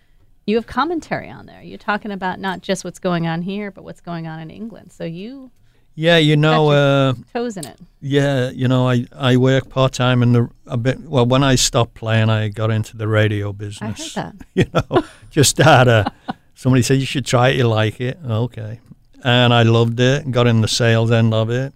you 0.45 0.55
have 0.57 0.67
commentary 0.67 1.29
on 1.29 1.45
there. 1.45 1.61
You're 1.61 1.77
talking 1.77 2.11
about 2.11 2.39
not 2.39 2.61
just 2.61 2.83
what's 2.83 2.99
going 2.99 3.27
on 3.27 3.41
here, 3.41 3.71
but 3.71 3.83
what's 3.83 4.01
going 4.01 4.27
on 4.27 4.39
in 4.39 4.49
England. 4.49 4.91
So 4.91 5.05
you 5.05 5.51
Yeah, 5.95 6.17
you 6.17 6.35
know. 6.35 6.71
Uh, 6.71 7.13
toes 7.33 7.55
in 7.55 7.65
it. 7.65 7.79
Yeah, 8.01 8.49
you 8.49 8.67
know, 8.67 8.89
I, 8.89 9.05
I 9.15 9.37
work 9.37 9.69
part 9.69 9.93
time 9.93 10.21
in 10.21 10.33
the 10.33 10.49
a 10.65 10.77
bit. 10.77 10.99
Well, 10.99 11.25
when 11.25 11.43
I 11.43 11.55
stopped 11.55 11.93
playing, 11.93 12.29
I 12.29 12.49
got 12.49 12.71
into 12.71 12.97
the 12.97 13.07
radio 13.07 13.53
business. 13.53 14.17
I 14.17 14.21
heard 14.21 14.35
that. 14.37 14.45
You 14.53 14.65
know, 14.73 15.03
just 15.29 15.57
had 15.57 15.87
a 15.87 16.13
somebody 16.55 16.83
said 16.83 16.99
you 16.99 17.05
should 17.05 17.25
try 17.25 17.49
it. 17.49 17.57
You 17.57 17.67
like 17.67 18.01
it, 18.01 18.17
okay? 18.25 18.79
And 19.23 19.53
I 19.53 19.63
loved 19.63 19.99
it. 19.99 20.29
Got 20.31 20.47
in 20.47 20.61
the 20.61 20.67
sales 20.67 21.09
end 21.11 21.33
of 21.33 21.49
it, 21.49 21.73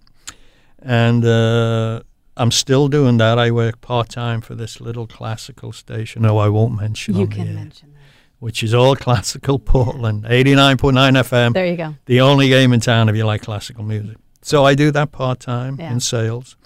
and 0.82 1.24
uh, 1.24 2.00
I'm 2.36 2.50
still 2.50 2.88
doing 2.88 3.16
that. 3.18 3.38
I 3.38 3.50
work 3.50 3.80
part 3.80 4.10
time 4.10 4.40
for 4.42 4.54
this 4.54 4.80
little 4.80 5.06
classical 5.06 5.72
station. 5.72 6.22
No, 6.22 6.36
I 6.38 6.48
won't 6.48 6.78
mention 6.80 7.16
You 7.16 7.26
can 7.26 7.48
air, 7.48 7.54
mention 7.54 7.92
that. 7.94 7.98
which 8.38 8.62
is 8.62 8.74
all 8.74 8.94
classical 8.96 9.58
Portland, 9.72 10.26
eighty 10.28 10.54
nine 10.54 10.76
point 10.76 10.94
nine 10.94 11.14
FM 11.14 11.54
There 11.54 11.66
you 11.66 11.76
go. 11.76 11.94
the 12.04 12.20
only 12.20 12.48
game 12.48 12.74
in 12.74 12.80
town 12.80 13.08
if 13.08 13.16
you 13.16 13.24
like 13.24 13.40
classical 13.42 13.82
music. 13.84 14.18
So 14.42 14.64
I 14.66 14.74
do 14.74 14.90
that 14.92 15.10
part 15.10 15.40
time 15.40 15.76
Yeah. 15.80 15.90
in 15.92 16.00
sales, 16.00 16.56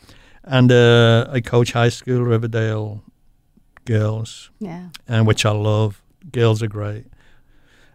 and 0.43 0.73
uh, 0.73 1.27
I 1.33 1.41
coach 1.41 1.73
high 1.73 1.91
school 1.91 2.23
Riverdale 2.23 3.03
girls, 3.85 4.51
Yeah. 4.59 4.89
and 5.09 5.27
which 5.27 5.47
I 5.47 5.51
love. 5.53 6.03
Girls 6.33 6.63
are 6.63 6.69
great, 6.69 7.07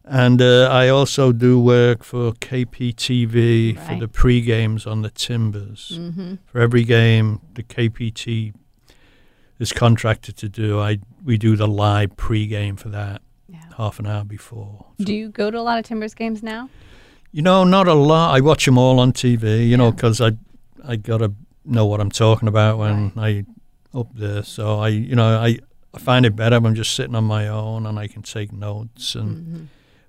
and 0.10 0.42
uh, 0.42 0.68
I 0.72 0.90
also 0.90 1.32
do 1.32 1.60
work 1.60 2.04
for 2.04 2.32
KPTV 2.34 3.78
for 3.80 3.96
the 4.00 4.08
pre 4.08 4.42
games 4.42 4.86
on 4.86 5.02
the 5.02 5.10
Timbers. 5.10 5.94
Mm-hmm. 5.96 6.36
For 6.46 6.60
every 6.62 6.84
game 6.84 7.42
the 7.56 7.64
KPT 7.64 8.54
is 9.60 9.72
contracted 9.74 10.38
to 10.38 10.50
do, 10.50 10.80
I 10.80 11.00
we 11.24 11.38
do 11.38 11.56
the 11.56 11.68
live 11.68 12.16
pre 12.18 12.48
game 12.48 12.76
for 12.76 12.90
that 12.90 13.22
Yeah. 13.50 13.60
half 13.78 14.00
an 14.00 14.08
hour 14.08 14.24
before. 14.24 14.86
Do 15.00 15.14
you 15.14 15.30
go 15.30 15.52
to 15.52 15.60
a 15.60 15.62
lot 15.62 15.80
of 15.80 15.86
Timbers 15.86 16.14
games 16.14 16.42
now? 16.44 16.70
You 17.32 17.42
know, 17.42 17.64
not 17.64 17.88
a 17.88 17.94
lot. 17.94 18.36
I 18.36 18.40
watch 18.42 18.66
them 18.66 18.78
all 18.78 19.00
on 19.00 19.12
TV. 19.12 19.68
You 19.68 19.78
know, 19.78 19.92
because 19.92 20.22
I 20.22 20.32
I 20.88 20.96
gotta 20.96 21.34
know 21.66 21.86
what 21.86 22.00
I'm 22.00 22.12
talking 22.12 22.48
about 22.48 22.78
when 22.78 23.12
I 23.18 23.46
up 23.94 24.08
there. 24.16 24.44
So 24.44 24.80
I, 24.80 24.90
you 24.90 25.16
know, 25.16 25.38
I, 25.40 25.58
I 25.94 26.00
find 26.00 26.26
it 26.26 26.36
better 26.36 26.60
when 26.60 26.72
I'm 26.72 26.76
just 26.76 26.94
sitting 26.96 27.16
on 27.16 27.24
my 27.26 27.48
own 27.48 27.86
and 27.86 28.00
I 28.00 28.08
can 28.08 28.22
take 28.22 28.52
notes. 28.54 29.16
And 29.16 29.36
Mm-hmm. 29.38 29.64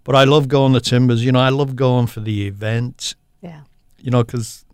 But 0.08 0.16
I 0.16 0.24
love 0.24 0.48
going 0.48 0.72
to 0.72 0.80
Timbers. 0.80 1.22
You 1.22 1.32
know, 1.32 1.40
I 1.40 1.50
love 1.50 1.76
going 1.76 2.06
for 2.06 2.20
the 2.20 2.46
event. 2.46 3.14
Yeah. 3.42 3.60
You 3.98 4.10
know, 4.10 4.24
because 4.24 4.64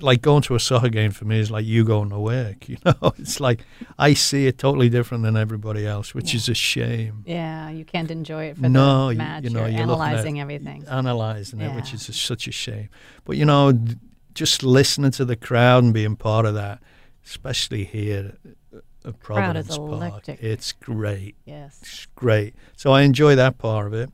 like 0.00 0.22
going 0.22 0.42
to 0.42 0.54
a 0.54 0.60
soccer 0.60 0.88
game 0.88 1.10
for 1.10 1.24
me 1.26 1.38
is 1.40 1.50
like 1.50 1.64
you 1.66 1.84
going 1.84 2.08
to 2.10 2.18
work. 2.18 2.66
You 2.68 2.78
know, 2.86 3.12
it's 3.18 3.38
like 3.38 3.64
I 3.98 4.14
see 4.14 4.46
it 4.46 4.56
totally 4.58 4.88
different 4.88 5.24
than 5.24 5.36
everybody 5.36 5.86
else, 5.86 6.14
which 6.14 6.32
Yeah. 6.32 6.38
is 6.38 6.48
a 6.48 6.54
shame. 6.54 7.22
Yeah. 7.26 7.68
You 7.68 7.84
can't 7.84 8.10
enjoy 8.10 8.44
it 8.46 8.56
for 8.56 8.68
No, 8.68 9.08
the 9.08 9.12
you- 9.12 9.18
match. 9.18 9.44
you 9.44 9.50
know, 9.50 9.60
are 9.64 9.68
you're 9.68 9.86
looking 9.86 10.02
at- 10.02 10.08
analyzing 10.08 10.40
everything. 10.40 10.84
analyzing 10.88 11.60
it, 11.60 11.74
which 11.74 11.90
Yeah. 11.90 11.96
is 11.96 12.16
such 12.16 12.48
a 12.48 12.52
shame. 12.52 12.88
But 13.26 13.36
you 13.36 13.44
know, 13.44 13.72
d- 13.72 13.96
just 14.34 14.62
listening 14.62 15.10
to 15.12 15.24
the 15.26 15.36
crowd 15.36 15.84
and 15.84 15.92
being 15.92 16.16
part 16.16 16.46
of 16.46 16.54
that, 16.54 16.82
especially 17.26 17.84
here 17.84 18.36
at 18.72 19.20
Crowd 19.20 19.56
is 19.56 19.68
Providence 19.68 19.78
Park, 19.78 20.28
it's 20.40 20.72
great. 20.72 21.36
Yes. 21.44 21.78
It's 21.82 22.06
great. 22.16 22.54
So 22.76 22.90
I 22.92 23.02
enjoy 23.02 23.34
that 23.36 23.56
part 23.58 23.86
of 23.86 23.92
it. 23.94 24.10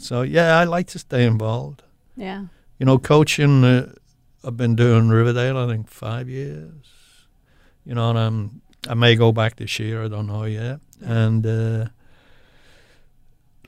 So 0.00 0.22
yeah, 0.22 0.58
I 0.58 0.64
like 0.64 0.86
to 0.88 0.98
stay 0.98 1.24
involved. 1.24 1.82
Yeah. 2.16 2.46
You 2.78 2.86
know, 2.86 2.98
coaching. 2.98 3.64
Uh, 3.64 3.92
I've 4.42 4.56
been 4.56 4.74
doing 4.74 5.10
Riverdale, 5.10 5.58
I 5.58 5.66
think, 5.66 5.88
five 5.88 6.28
years. 6.28 6.72
You 7.84 7.94
know, 7.94 8.10
and 8.10 8.18
I'm, 8.18 8.62
I 8.88 8.94
may 8.94 9.14
go 9.14 9.32
back 9.32 9.56
this 9.56 9.78
year. 9.78 10.02
I 10.02 10.08
don't 10.08 10.26
know 10.26 10.44
yet. 10.44 10.80
And 11.02 11.46
uh, 11.46 11.86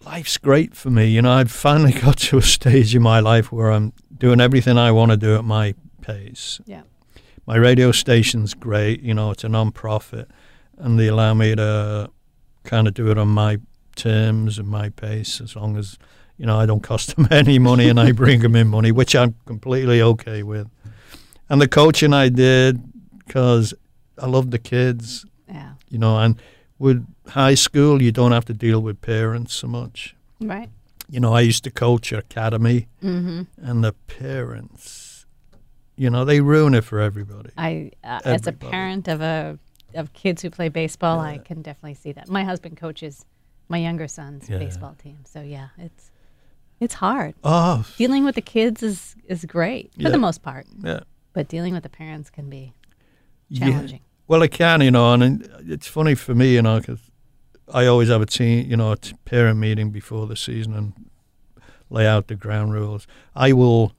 life's 0.04 0.38
great 0.38 0.74
for 0.74 0.90
me. 0.90 1.06
You 1.06 1.20
know, 1.22 1.32
I've 1.32 1.50
finally 1.50 1.92
got 2.00 2.18
to 2.18 2.38
a 2.38 2.42
stage 2.42 2.94
in 2.94 3.02
my 3.02 3.20
life 3.20 3.52
where 3.52 3.70
I'm 3.70 3.92
doing 4.16 4.40
everything 4.40 4.78
I 4.78 4.90
want 4.92 5.10
to 5.10 5.18
do 5.18 5.36
at 5.36 5.44
my 5.44 5.74
pace. 6.00 6.60
Yeah. 6.64 6.82
My 7.46 7.56
radio 7.56 7.92
station's 7.92 8.54
great. 8.54 9.02
You 9.02 9.12
know, 9.14 9.32
it's 9.32 9.44
a 9.44 9.48
non-profit, 9.48 10.30
and 10.78 10.98
they 10.98 11.08
allow 11.08 11.34
me 11.34 11.54
to 11.56 12.10
kind 12.64 12.86
of 12.86 12.94
do 12.94 13.10
it 13.10 13.18
on 13.18 13.28
my 13.28 13.58
terms 13.96 14.58
and 14.58 14.68
my 14.68 14.88
pace, 14.88 15.40
as 15.40 15.56
long 15.56 15.76
as 15.76 15.98
you 16.38 16.46
know 16.46 16.58
I 16.58 16.66
don't 16.66 16.82
cost 16.82 17.14
them 17.16 17.28
any 17.30 17.58
money 17.58 17.88
and 17.88 17.98
I 18.00 18.12
bring 18.12 18.40
them 18.40 18.56
in 18.56 18.68
money, 18.68 18.92
which 18.92 19.14
I'm 19.14 19.34
completely 19.46 20.00
okay 20.02 20.42
with. 20.42 20.68
And 21.48 21.60
the 21.60 21.68
coaching 21.68 22.12
I 22.14 22.28
did 22.30 22.80
because 23.26 23.74
I 24.18 24.26
love 24.26 24.50
the 24.50 24.58
kids 24.58 25.24
Yeah. 25.48 25.72
you 25.90 25.98
know, 25.98 26.18
and 26.18 26.40
with 26.78 27.06
high 27.28 27.54
school, 27.54 28.02
you 28.02 28.10
don't 28.12 28.32
have 28.32 28.44
to 28.46 28.54
deal 28.54 28.80
with 28.80 29.00
parents 29.00 29.54
so 29.54 29.66
much. 29.68 30.16
Right. 30.40 30.68
You 31.08 31.20
know, 31.20 31.34
I 31.34 31.40
used 31.42 31.62
to 31.64 31.70
coach 31.70 32.12
academy, 32.12 32.88
Mm-hmm. 33.02 33.42
and 33.68 33.84
the 33.84 33.92
parents, 33.92 35.26
you 35.96 36.08
know, 36.10 36.24
they 36.24 36.40
ruin 36.40 36.74
it 36.74 36.84
for 36.84 37.00
everybody. 37.00 37.50
I, 37.56 37.90
uh, 38.02 38.20
as 38.24 38.46
a 38.46 38.52
parent 38.52 39.08
of 39.08 39.20
a 39.20 39.58
of 39.94 40.12
kids 40.14 40.40
who 40.42 40.48
play 40.50 40.70
baseball, 40.70 41.20
I 41.20 41.36
can 41.38 41.60
definitely 41.60 41.94
see 41.94 42.12
that. 42.12 42.28
My 42.28 42.44
husband 42.44 42.78
coaches 42.78 43.26
my 43.68 43.78
younger 43.78 44.08
son's 44.08 44.48
Yeah. 44.48 44.58
baseball 44.58 44.94
team, 45.02 45.18
so 45.24 45.40
yeah, 45.42 45.68
it's 45.78 46.10
it's 46.82 46.94
hard. 46.94 47.34
Oh, 47.44 47.84
Dealing 47.96 48.24
with 48.24 48.34
the 48.34 48.42
kids 48.42 48.82
is 48.82 49.16
is 49.26 49.44
great 49.44 49.92
for 49.94 50.02
Yeah. 50.02 50.10
the 50.10 50.18
most 50.18 50.42
part, 50.42 50.66
yeah. 50.82 51.00
but 51.32 51.48
dealing 51.48 51.72
with 51.74 51.82
the 51.82 51.88
parents 51.88 52.28
can 52.30 52.50
be 52.50 52.72
Yeah. 53.48 53.70
challenging. 53.70 54.00
Well, 54.28 54.42
it 54.42 54.50
can, 54.50 54.80
you 54.80 54.90
know, 54.90 55.12
and 55.12 55.48
it's 55.68 55.86
funny 55.86 56.14
for 56.14 56.34
me, 56.34 56.54
you 56.54 56.62
know, 56.62 56.80
because 56.80 57.00
I 57.72 57.86
always 57.86 58.08
have 58.08 58.20
a 58.22 58.26
team, 58.26 58.68
you 58.70 58.76
know, 58.76 58.92
a 58.92 58.96
parent 59.24 59.58
meeting 59.58 59.90
before 59.90 60.26
the 60.26 60.36
season 60.36 60.74
and 60.74 60.92
lay 61.90 62.06
out 62.06 62.28
the 62.28 62.34
ground 62.34 62.72
rules. 62.72 63.06
I 63.34 63.52
will. 63.52 63.92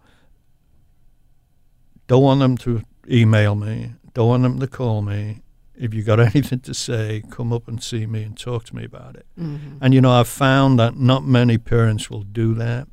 Don't 2.08 2.24
want 2.24 2.40
them 2.40 2.58
to 2.58 2.82
email 3.10 3.56
me. 3.56 3.94
Don't 4.14 4.28
want 4.28 4.44
them 4.44 4.60
to 4.60 4.68
call 4.68 5.02
me. 5.02 5.42
If 5.76 5.94
you've 5.94 6.06
got 6.06 6.20
anything 6.36 6.60
to 6.62 6.74
say, 6.74 7.24
come 7.30 7.52
up 7.52 7.68
and 7.68 7.82
see 7.82 8.06
me 8.06 8.24
and 8.24 8.38
talk 8.38 8.66
to 8.66 8.76
me 8.76 8.86
about 8.86 9.16
it. 9.16 9.26
Mm-hmm. 9.40 9.78
And 9.82 9.94
you 9.94 10.02
know, 10.02 10.12
I've 10.12 10.28
found 10.28 10.80
that 10.80 10.96
not 10.96 11.26
many 11.26 11.58
parents 11.58 12.10
will 12.10 12.24
do 12.24 12.54
that. 12.56 12.88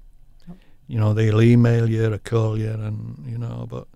You 0.87 0.99
know, 0.99 1.15
they'll 1.15 1.41
email 1.41 1.89
you 1.89 2.13
or 2.13 2.19
call 2.19 2.59
you, 2.59 2.71
and 2.71 3.25
you 3.25 3.39
know, 3.39 3.67
but 3.71 3.87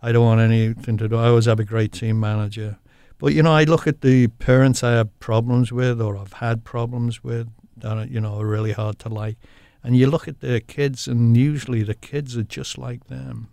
I 0.00 0.12
don't 0.12 0.24
want 0.24 0.40
anything 0.40 0.96
to 0.96 1.08
do. 1.08 1.16
I 1.16 1.28
always 1.28 1.44
have 1.44 1.60
a 1.60 1.64
great 1.64 1.92
team 1.92 2.18
manager. 2.18 2.78
But 3.18 3.34
you 3.34 3.42
know, 3.42 3.52
I 3.52 3.64
look 3.64 3.86
at 3.86 4.00
the 4.00 4.28
parents 4.28 4.82
I 4.82 4.92
have 4.92 5.18
problems 5.20 5.70
with, 5.70 6.00
or 6.00 6.16
I've 6.16 6.32
had 6.34 6.64
problems 6.64 7.22
with, 7.22 7.48
that 7.76 7.98
are, 7.98 8.06
you 8.06 8.20
know 8.20 8.40
are 8.40 8.46
really 8.46 8.72
hard 8.72 8.98
to 9.00 9.10
like. 9.10 9.36
And 9.82 9.96
you 9.96 10.06
look 10.06 10.28
at 10.28 10.40
their 10.40 10.60
kids, 10.60 11.06
and 11.06 11.36
usually 11.36 11.82
the 11.82 11.94
kids 11.94 12.36
are 12.36 12.42
just 12.42 12.78
like 12.78 13.08
them. 13.08 13.48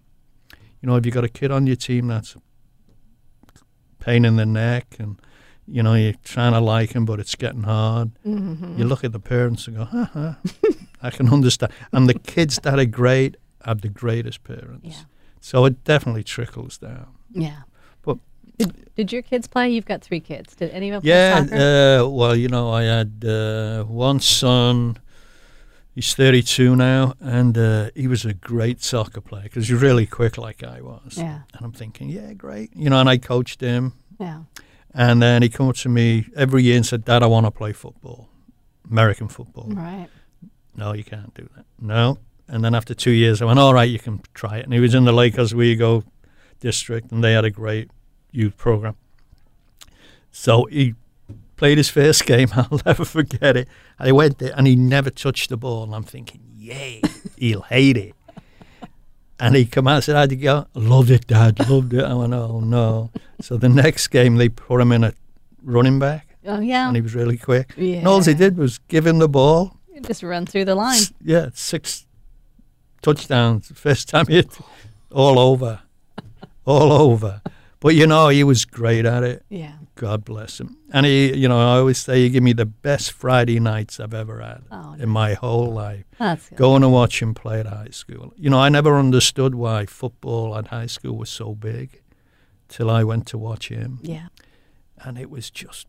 You 0.82 0.88
know, 0.88 0.96
if 0.96 1.06
you 1.06 1.12
got 1.12 1.24
a 1.24 1.30
kid 1.30 1.52
on 1.52 1.68
your 1.68 1.76
team 1.76 2.08
that's 2.08 2.38
pain 4.08 4.24
in 4.26 4.38
the 4.38 4.46
neck, 4.46 4.96
and 5.00 5.20
you 5.68 5.84
know 5.84 5.94
you're 5.94 6.14
trying 6.24 6.54
to 6.54 6.60
like 6.62 6.94
him, 6.94 7.06
but 7.06 7.20
it's 7.20 7.36
getting 7.36 7.64
hard. 7.64 8.12
Mm-hmm. 8.26 8.78
You 8.80 8.86
look 8.86 9.04
at 9.04 9.12
the 9.12 9.20
parents 9.20 9.68
and 9.68 9.78
go, 9.78 9.84
ha 9.86 10.10
ha, 10.14 10.38
I 11.04 11.10
can 11.12 11.30
understand. 11.30 11.74
And 11.92 12.08
the 12.08 12.14
kids 12.36 12.60
that 12.64 12.80
are 12.80 12.86
great 12.86 13.36
have 13.66 13.82
the 13.82 13.90
greatest 13.90 14.44
parents. 14.44 14.86
Yeah. 14.88 15.04
So 15.42 15.66
it 15.66 15.84
definitely 15.84 16.24
trickles 16.24 16.78
down. 16.78 17.08
Yeah. 17.34 17.62
But- 18.02 18.20
did, 18.58 18.72
did 18.96 19.12
your 19.12 19.22
kids 19.22 19.48
play? 19.48 19.70
You've 19.70 19.86
got 19.86 20.02
three 20.02 20.20
kids. 20.22 20.56
Did 20.56 20.72
any 20.72 20.90
of 20.90 20.94
them 20.94 21.02
play 21.02 21.12
Yeah, 21.12 21.44
soccer? 21.44 22.06
uh, 22.06 22.08
well, 22.10 22.36
you 22.36 22.48
know, 22.48 22.72
I 22.72 22.84
had 22.84 23.24
uh, 23.26 23.84
one 23.84 24.20
son. 24.20 24.98
He's 25.98 26.14
32 26.14 26.76
now, 26.76 27.16
and 27.20 27.58
uh, 27.58 27.90
he 27.96 28.08
was 28.08 28.24
a 28.24 28.32
great 28.36 28.84
soccer 28.84 29.20
player 29.20 29.46
because 29.46 29.68
he's 29.68 29.82
really 29.82 30.06
quick, 30.06 30.38
like 30.38 30.64
I 30.64 30.80
was. 30.80 31.16
yeah. 31.18 31.40
And 31.56 31.66
I'm 31.66 31.72
thinking, 31.72 32.08
yeah, 32.08 32.34
great, 32.34 32.70
you 32.76 32.88
know. 32.92 33.00
And 33.00 33.10
I 33.10 33.18
coached 33.18 33.62
him, 33.62 33.94
Yeah. 34.20 34.42
and 34.94 35.24
then 35.24 35.42
he 35.42 35.50
came 35.50 35.68
up 35.68 35.76
to 35.78 35.90
me 35.90 36.28
every 36.36 36.62
year 36.62 36.76
and 36.76 36.86
said, 36.86 37.04
"Dad, 37.04 37.24
I 37.24 37.26
want 37.26 37.48
to 37.48 37.52
play 37.52 37.74
football, 37.74 38.30
American 38.88 39.28
football." 39.28 39.70
Right. 39.70 40.08
No, 40.76 40.94
you 40.94 41.04
can't 41.04 41.34
do 41.34 41.50
that. 41.56 41.66
No. 41.82 42.20
And 42.48 42.64
then 42.64 42.76
after 42.76 42.94
two 42.94 43.10
years, 43.10 43.42
I 43.42 43.46
went, 43.46 43.58
all 43.58 43.74
right, 43.74 43.90
you 43.90 43.98
can 43.98 44.22
try 44.36 44.58
it. 44.58 44.66
And 44.66 44.74
he 44.74 44.80
was 44.80 44.94
in 44.94 45.04
the 45.06 45.12
Lake 45.12 45.40
Oswego 45.40 46.04
district, 46.60 47.12
and 47.12 47.24
they 47.24 47.34
had 47.34 47.44
a 47.44 47.50
great 47.50 47.90
youth 48.32 48.56
program. 48.56 48.96
So 50.32 50.66
he 50.66 50.94
played 51.58 51.78
his 51.78 51.90
first 51.90 52.26
game. 52.26 52.48
I'll 52.56 52.80
never 52.86 53.04
forget 53.04 53.58
it. 53.58 53.68
And 54.00 54.06
he 54.08 54.12
went 54.14 54.38
there, 54.40 54.54
and 54.56 54.66
he 54.68 54.76
never 54.76 55.10
touched 55.10 55.50
the 55.50 55.58
ball. 55.58 55.84
And 55.84 55.94
I'm 55.96 56.04
thinking, 56.04 56.40
yay, 56.56 57.02
he'll 57.38 57.62
hate 57.64 57.98
it. 57.98 58.14
And 59.40 59.56
he 59.56 59.68
come 59.68 59.88
out 59.88 59.96
and 59.98 60.04
said, 60.04 60.16
how'd 60.16 60.32
you 60.32 60.38
go? 60.38 60.66
Loved 60.74 61.12
it, 61.12 61.28
Dad, 61.28 61.70
loved 61.70 61.94
it. 61.94 62.04
I 62.04 62.12
went, 62.16 62.34
oh, 62.34 62.60
no. 62.60 63.12
So 63.40 63.56
the 63.56 63.70
next 63.70 64.08
game, 64.08 64.38
they 64.38 64.50
put 64.50 64.82
him 64.82 64.92
in 64.92 65.04
a 65.04 65.14
running 65.62 66.00
back, 66.00 66.36
Oh 66.44 66.60
yeah. 66.60 66.88
and 66.88 66.96
he 66.96 67.02
was 67.04 67.14
really 67.14 67.38
quick. 67.38 67.72
yeah. 67.78 67.98
And 67.98 68.08
all 68.08 68.24
he 68.24 68.34
did 68.34 68.58
was 68.58 68.80
give 68.88 69.06
him 69.06 69.20
the 69.20 69.30
ball, 69.30 69.78
just 70.08 70.24
run 70.24 70.48
through 70.48 70.66
the 70.66 70.74
line. 70.74 70.96
S- 70.98 71.14
Yeah, 71.24 71.50
six 71.54 72.08
touchdowns. 73.04 73.72
First 73.76 74.10
time 74.10 74.26
he 74.28 74.44
all 75.12 75.38
over, 75.38 75.82
all 76.66 76.92
over. 76.92 77.42
But 77.80 77.94
you 77.96 78.08
know, 78.08 78.30
he 78.30 78.44
was 78.44 78.66
great 78.66 79.06
at 79.06 79.24
it. 79.24 79.46
Yeah. 79.50 79.74
God 79.96 80.26
bless 80.26 80.60
him. 80.60 80.78
And 80.92 81.06
he, 81.06 81.36
you 81.36 81.48
know, 81.48 81.60
I 81.60 81.78
always 81.78 81.98
say 82.00 82.22
he 82.24 82.30
gave 82.30 82.42
me 82.44 82.54
the 82.54 82.66
best 82.66 83.12
Friday 83.12 83.60
nights 83.60 84.00
I've 84.00 84.14
ever 84.16 84.40
had 84.42 84.64
Oh, 84.72 84.96
in 85.00 85.10
my 85.10 85.34
whole 85.36 85.72
life. 85.74 86.06
that's 86.18 86.50
good. 86.50 86.58
Going 86.58 86.82
to 86.82 86.90
watch 86.90 87.22
him 87.22 87.34
play 87.36 87.60
at 87.60 87.68
high 87.68 87.90
school. 87.92 88.34
You 88.36 88.50
know, 88.50 88.60
I 88.60 88.70
never 88.70 88.98
understood 88.98 89.54
why 89.56 89.86
football 89.86 90.58
at 90.58 90.68
high 90.68 90.88
school 90.88 91.18
was 91.18 91.30
so 91.30 91.54
big 91.54 92.02
till 92.68 92.90
I 92.90 93.04
went 93.04 93.28
to 93.28 93.38
watch 93.38 93.70
him, 93.70 94.00
Yeah. 94.02 94.28
and 95.04 95.18
it 95.18 95.30
was 95.30 95.50
just 95.52 95.88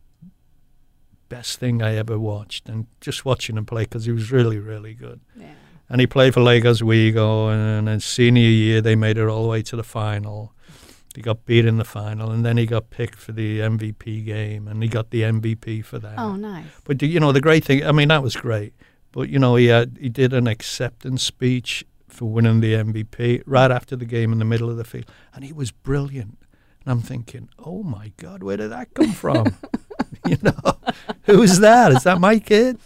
best 1.27 1.59
thing 1.59 1.81
I 1.81 1.95
ever 1.95 2.17
watched. 2.17 2.69
And 2.69 2.87
just 3.01 3.25
watching 3.25 3.57
him 3.57 3.65
play 3.65 3.83
because 3.83 4.05
he 4.05 4.11
was 4.11 4.31
really, 4.31 4.59
really 4.59 4.93
good. 4.93 5.19
Yeah. 5.35 5.53
And 5.89 5.99
he 6.01 6.07
played 6.07 6.33
for 6.35 6.41
Lake 6.41 6.65
Oswego, 6.65 7.47
and 7.49 7.89
in 7.89 7.99
senior 7.99 8.43
year 8.43 8.79
they 8.81 8.95
made 8.95 9.17
it 9.17 9.27
all 9.27 9.43
the 9.43 9.49
way 9.49 9.61
to 9.63 9.75
the 9.75 9.83
final. 9.83 10.53
He 11.15 11.21
got 11.21 11.45
beat 11.45 11.65
in 11.65 11.77
the 11.77 11.85
final, 11.85 12.31
and 12.31 12.45
then 12.45 12.57
he 12.57 12.65
got 12.65 12.91
picked 12.91 13.17
for 13.17 13.31
the 13.31 13.59
MVP 13.59 14.25
game, 14.25 14.67
and 14.67 14.81
he 14.83 14.89
got 14.89 15.09
the 15.09 15.23
MVP 15.23 15.83
for 15.83 15.97
that. 15.99 16.19
Oh, 16.19 16.35
nice. 16.35 16.65
But 16.83 17.01
you 17.01 17.19
know 17.19 17.31
the 17.31 17.41
great 17.41 17.65
thing, 17.65 17.85
I 17.85 17.91
mean 17.91 18.09
that 18.09 18.23
was 18.23 18.35
great. 18.35 18.73
But 19.11 19.29
you 19.29 19.39
know 19.39 19.55
he 19.55 19.67
had 19.67 19.97
he 19.99 20.09
did 20.09 20.33
an 20.33 20.47
acceptance 20.47 21.23
speech 21.23 21.83
for 22.07 22.25
winning 22.25 22.59
the 22.59 22.73
MVP 22.73 23.43
right 23.45 23.71
after 23.71 23.95
the 23.95 24.05
game 24.05 24.31
in 24.31 24.39
the 24.39 24.45
middle 24.45 24.69
of 24.69 24.77
the 24.77 24.83
field, 24.83 25.05
and 25.33 25.43
he 25.43 25.51
was 25.51 25.71
brilliant. 25.71 26.37
And 26.85 26.91
I'm 26.91 27.01
thinking, 27.01 27.49
oh 27.57 27.83
my 27.83 28.11
God, 28.17 28.43
where 28.43 28.57
did 28.57 28.71
that 28.71 28.93
come 28.93 29.11
from? 29.11 29.57
you 30.27 30.37
know, 30.41 30.77
who's 31.23 31.59
that? 31.59 31.91
Is 31.91 32.03
that 32.03 32.19
my 32.19 32.39
kid? 32.39 32.77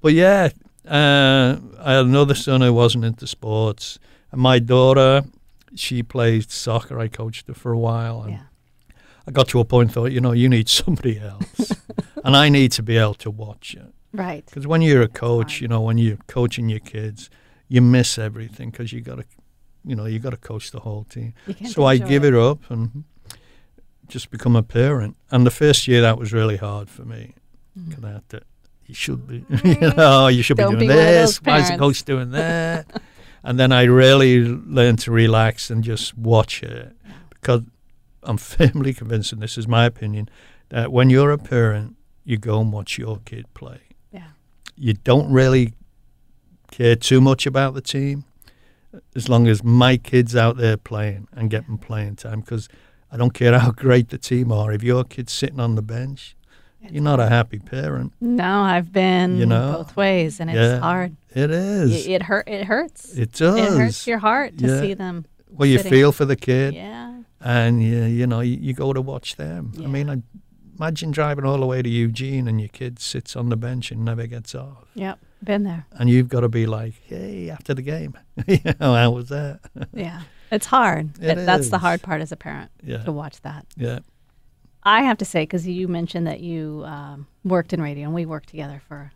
But 0.00 0.14
yeah, 0.14 0.50
uh, 0.86 1.56
I 1.78 1.92
had 1.94 2.06
another 2.06 2.34
son 2.34 2.60
who 2.60 2.72
wasn't 2.72 3.04
into 3.04 3.26
sports, 3.26 3.98
and 4.30 4.40
my 4.40 4.58
daughter, 4.58 5.22
she 5.74 6.02
played 6.02 6.50
soccer. 6.50 6.98
I 6.98 7.08
coached 7.08 7.48
her 7.48 7.54
for 7.54 7.72
a 7.72 7.78
while, 7.78 8.22
and 8.22 8.32
Yeah. 8.32 8.42
I 9.26 9.30
got 9.30 9.48
to 9.48 9.60
a 9.60 9.64
point 9.64 9.92
thought, 9.92 10.10
you 10.12 10.20
know, 10.20 10.32
you 10.32 10.48
need 10.48 10.68
somebody 10.68 11.20
else, 11.20 11.72
and 12.24 12.36
I 12.36 12.48
need 12.48 12.72
to 12.72 12.82
be 12.82 12.96
able 12.96 13.14
to 13.14 13.30
watch 13.30 13.74
it. 13.74 13.92
Right. 14.12 14.44
Because 14.44 14.66
when 14.66 14.82
you're 14.82 15.02
a 15.02 15.08
coach, 15.08 15.60
you 15.60 15.68
know, 15.68 15.80
when 15.80 15.96
you're 15.98 16.18
coaching 16.26 16.68
your 16.68 16.80
kids, 16.80 17.30
you 17.68 17.80
miss 17.80 18.18
everything 18.18 18.70
because 18.70 18.92
you 18.92 19.00
got 19.00 19.16
to, 19.18 19.24
you 19.84 19.96
know, 19.96 20.04
you 20.06 20.18
got 20.18 20.30
to 20.30 20.36
coach 20.36 20.70
the 20.70 20.80
whole 20.80 21.04
team. 21.04 21.32
So 21.70 21.84
I 21.86 21.96
give 21.96 22.22
it 22.24 22.34
up 22.34 22.58
and 22.70 23.04
just 24.08 24.30
become 24.30 24.54
a 24.56 24.62
parent. 24.62 25.16
And 25.30 25.46
the 25.46 25.50
first 25.50 25.88
year 25.88 26.02
that 26.02 26.18
was 26.18 26.32
really 26.32 26.58
hard 26.58 26.90
for 26.90 27.04
me. 27.04 27.34
Mm. 27.78 27.94
'Cause 27.94 28.04
I 28.04 28.10
had 28.10 28.28
to, 28.30 28.42
you 28.86 28.94
should 28.94 29.26
be, 29.26 29.46
you 29.64 29.92
know, 29.96 30.26
you 30.28 30.42
should 30.42 30.58
Don't 30.58 30.72
be 30.78 30.86
doing 30.86 30.88
be 30.88 30.94
one 30.94 30.98
of 30.98 31.04
those 31.14 31.38
this. 31.38 31.42
Why 31.42 31.58
is 31.60 31.70
the 31.70 31.78
coach 31.78 32.02
doing 32.04 32.30
that? 32.32 33.00
and 33.44 33.58
then 33.58 33.72
I 33.72 33.84
really 33.84 34.44
learned 34.46 35.00
to 35.00 35.10
relax 35.10 35.70
and 35.70 35.82
just 35.84 36.16
watch 36.16 36.62
it 36.62 36.96
because 37.30 37.62
I'm 38.22 38.36
firmly 38.56 38.94
convinced, 38.94 39.32
and 39.32 39.42
this 39.42 39.58
is 39.58 39.66
my 39.66 39.84
opinion, 39.84 40.28
that 40.68 40.92
when 40.92 41.10
you're 41.10 41.32
a 41.32 41.38
parent, 41.38 41.96
you 42.24 42.36
go 42.38 42.60
and 42.60 42.72
watch 42.72 42.98
your 42.98 43.18
kid 43.24 43.46
play 43.52 43.80
Yeah. 44.12 44.28
you 44.76 44.92
don't 44.94 45.32
really 45.32 45.74
care 46.70 46.94
too 46.96 47.20
much 47.20 47.46
about 47.46 47.74
the 47.74 47.80
team 47.82 48.24
as 49.16 49.28
long 49.28 49.48
as 49.48 49.64
my 49.64 49.96
kids 49.96 50.36
out 50.36 50.56
there 50.56 50.76
playing 50.76 51.26
and 51.32 51.50
getting 51.50 51.78
playing 51.78 52.16
time 52.16 52.40
because 52.40 52.68
I 53.10 53.16
don't 53.16 53.34
care 53.34 53.58
how 53.58 53.70
great 53.86 54.10
the 54.10 54.18
team 54.18 54.52
are. 54.52 54.72
If 54.72 54.82
your 54.82 55.04
kid's 55.04 55.32
sitting 55.32 55.60
on 55.60 55.74
the 55.74 55.82
bench, 55.82 56.36
you're 56.90 57.02
not 57.02 57.20
a 57.20 57.28
happy 57.28 57.58
parent. 57.58 58.12
No, 58.20 58.60
I've 58.62 58.92
been 58.92 59.36
You 59.36 59.46
know? 59.46 59.72
both 59.78 59.96
ways, 59.96 60.40
and 60.40 60.50
it's 60.50 60.56
Yeah. 60.56 60.78
hard. 60.80 61.16
It 61.34 61.50
is. 61.50 62.06
It, 62.06 62.10
it 62.10 62.22
hurt. 62.24 62.48
It 62.48 62.64
hurts. 62.64 63.16
It 63.16 63.32
does. 63.32 63.56
It 63.58 63.78
hurts 63.78 64.06
your 64.06 64.18
heart 64.18 64.58
to 64.58 64.66
Yeah. 64.66 64.80
see 64.80 64.94
them. 64.94 65.24
well, 65.50 65.68
you 65.68 65.78
sitting. 65.78 65.92
feel 65.92 66.12
for 66.12 66.24
the 66.24 66.36
kid, 66.36 66.74
Yeah. 66.74 67.14
and 67.40 67.82
you, 67.82 68.04
you 68.04 68.26
know 68.26 68.40
you, 68.40 68.56
you 68.60 68.72
go 68.74 68.92
to 68.92 69.00
watch 69.02 69.36
them. 69.36 69.72
I 69.82 69.86
mean, 69.86 70.08
I, 70.10 70.22
imagine 70.78 71.10
driving 71.10 71.44
all 71.44 71.58
the 71.58 71.66
way 71.66 71.82
to 71.82 71.88
Eugene 71.88 72.48
and 72.48 72.58
your 72.60 72.68
kid 72.70 72.98
sits 72.98 73.36
on 73.36 73.48
the 73.50 73.56
bench 73.56 73.90
and 73.92 74.04
never 74.04 74.26
gets 74.26 74.54
off, 74.54 74.86
Yep. 74.94 75.18
Been 75.44 75.62
there. 75.64 75.86
and 75.92 76.08
you've 76.08 76.28
got 76.28 76.40
to 76.40 76.48
be 76.48 76.66
like, 76.66 76.94
"Hey, 77.04 77.50
after 77.50 77.74
the 77.74 77.82
game, 77.82 78.16
you 78.46 78.58
know, 78.80 78.94
how 78.94 79.10
was 79.10 79.28
that?" 79.28 79.60
Yeah. 79.92 80.22
It's 80.50 80.66
hard. 80.66 81.16
It 81.18 81.34
That- 81.34 81.46
That's 81.46 81.68
the 81.70 81.78
hard 81.78 82.00
part 82.02 82.20
as 82.22 82.30
a 82.32 82.36
parent 82.36 82.70
yeah, 82.82 82.98
to 83.04 83.12
watch 83.12 83.40
that. 83.42 83.66
yeah. 83.76 84.00
I 84.84 85.02
have 85.02 85.18
to 85.18 85.24
say, 85.24 85.42
because 85.42 85.66
you 85.66 85.86
mentioned 85.88 86.26
that 86.26 86.40
you 86.40 86.82
um, 86.86 87.26
worked 87.44 87.72
in 87.72 87.80
radio, 87.80 88.04
and 88.06 88.14
we 88.14 88.26
worked 88.26 88.48
together 88.48 88.82
for 88.88 89.12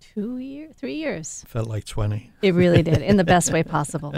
two 0.00 0.38
years, 0.38 0.74
three 0.76 0.94
years. 0.96 1.44
Felt 1.48 1.68
like 1.68 1.84
twenty. 1.84 2.30
It 2.42 2.54
really 2.54 2.82
did, 2.82 3.00
in 3.02 3.16
the 3.16 3.24
best 3.24 3.52
way 3.52 3.62
possible. 3.76 4.14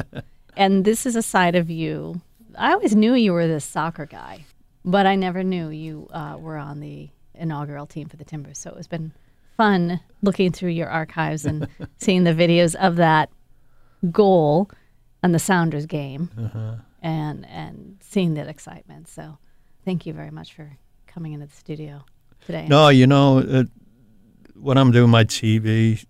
And 0.57 0.85
this 0.85 1.07
is 1.07 1.17
a 1.17 1.23
side 1.23 1.55
of 1.55 1.71
you. 1.71 2.21
I 2.59 2.73
always 2.73 2.97
knew 2.97 3.15
you 3.15 3.33
were 3.33 3.47
this 3.47 3.65
soccer 3.65 4.07
guy, 4.07 4.45
but 4.85 5.07
I 5.07 5.15
never 5.15 5.43
knew 5.45 5.69
you 5.69 6.09
uh, 6.13 6.37
were 6.39 6.57
on 6.57 6.81
the 6.81 7.09
inaugural 7.35 7.87
team 7.87 8.09
for 8.09 8.17
the 8.17 8.25
Timbers. 8.25 8.59
So 8.59 8.75
it's 8.77 8.89
been 8.89 9.13
fun 9.57 10.01
looking 10.23 10.51
through 10.53 10.71
your 10.71 10.89
archives 10.89 11.45
and 11.45 11.69
seeing 11.99 12.25
the 12.25 12.35
videos 12.35 12.75
of 12.75 12.97
that 12.97 13.31
goal 14.11 14.71
and 15.23 15.35
the 15.35 15.39
Sounders 15.39 15.87
game 15.87 16.31
Uh-huh. 16.37 16.75
and 17.03 17.47
and 17.47 17.99
seeing 18.01 18.35
that 18.35 18.49
excitement. 18.49 19.09
So 19.09 19.39
thank 19.90 20.07
you 20.07 20.12
very 20.12 20.31
much 20.31 20.55
for 20.55 20.70
coming 21.09 21.33
into 21.33 21.46
the 21.46 21.57
studio 21.57 22.05
today. 22.46 22.64
No, 22.68 22.90
you 22.90 23.09
know, 23.09 23.38
uh, 23.38 23.64
when 24.55 24.79
I'm 24.79 24.92
doing 24.92 25.11
my 25.11 25.24
TV 25.24 26.07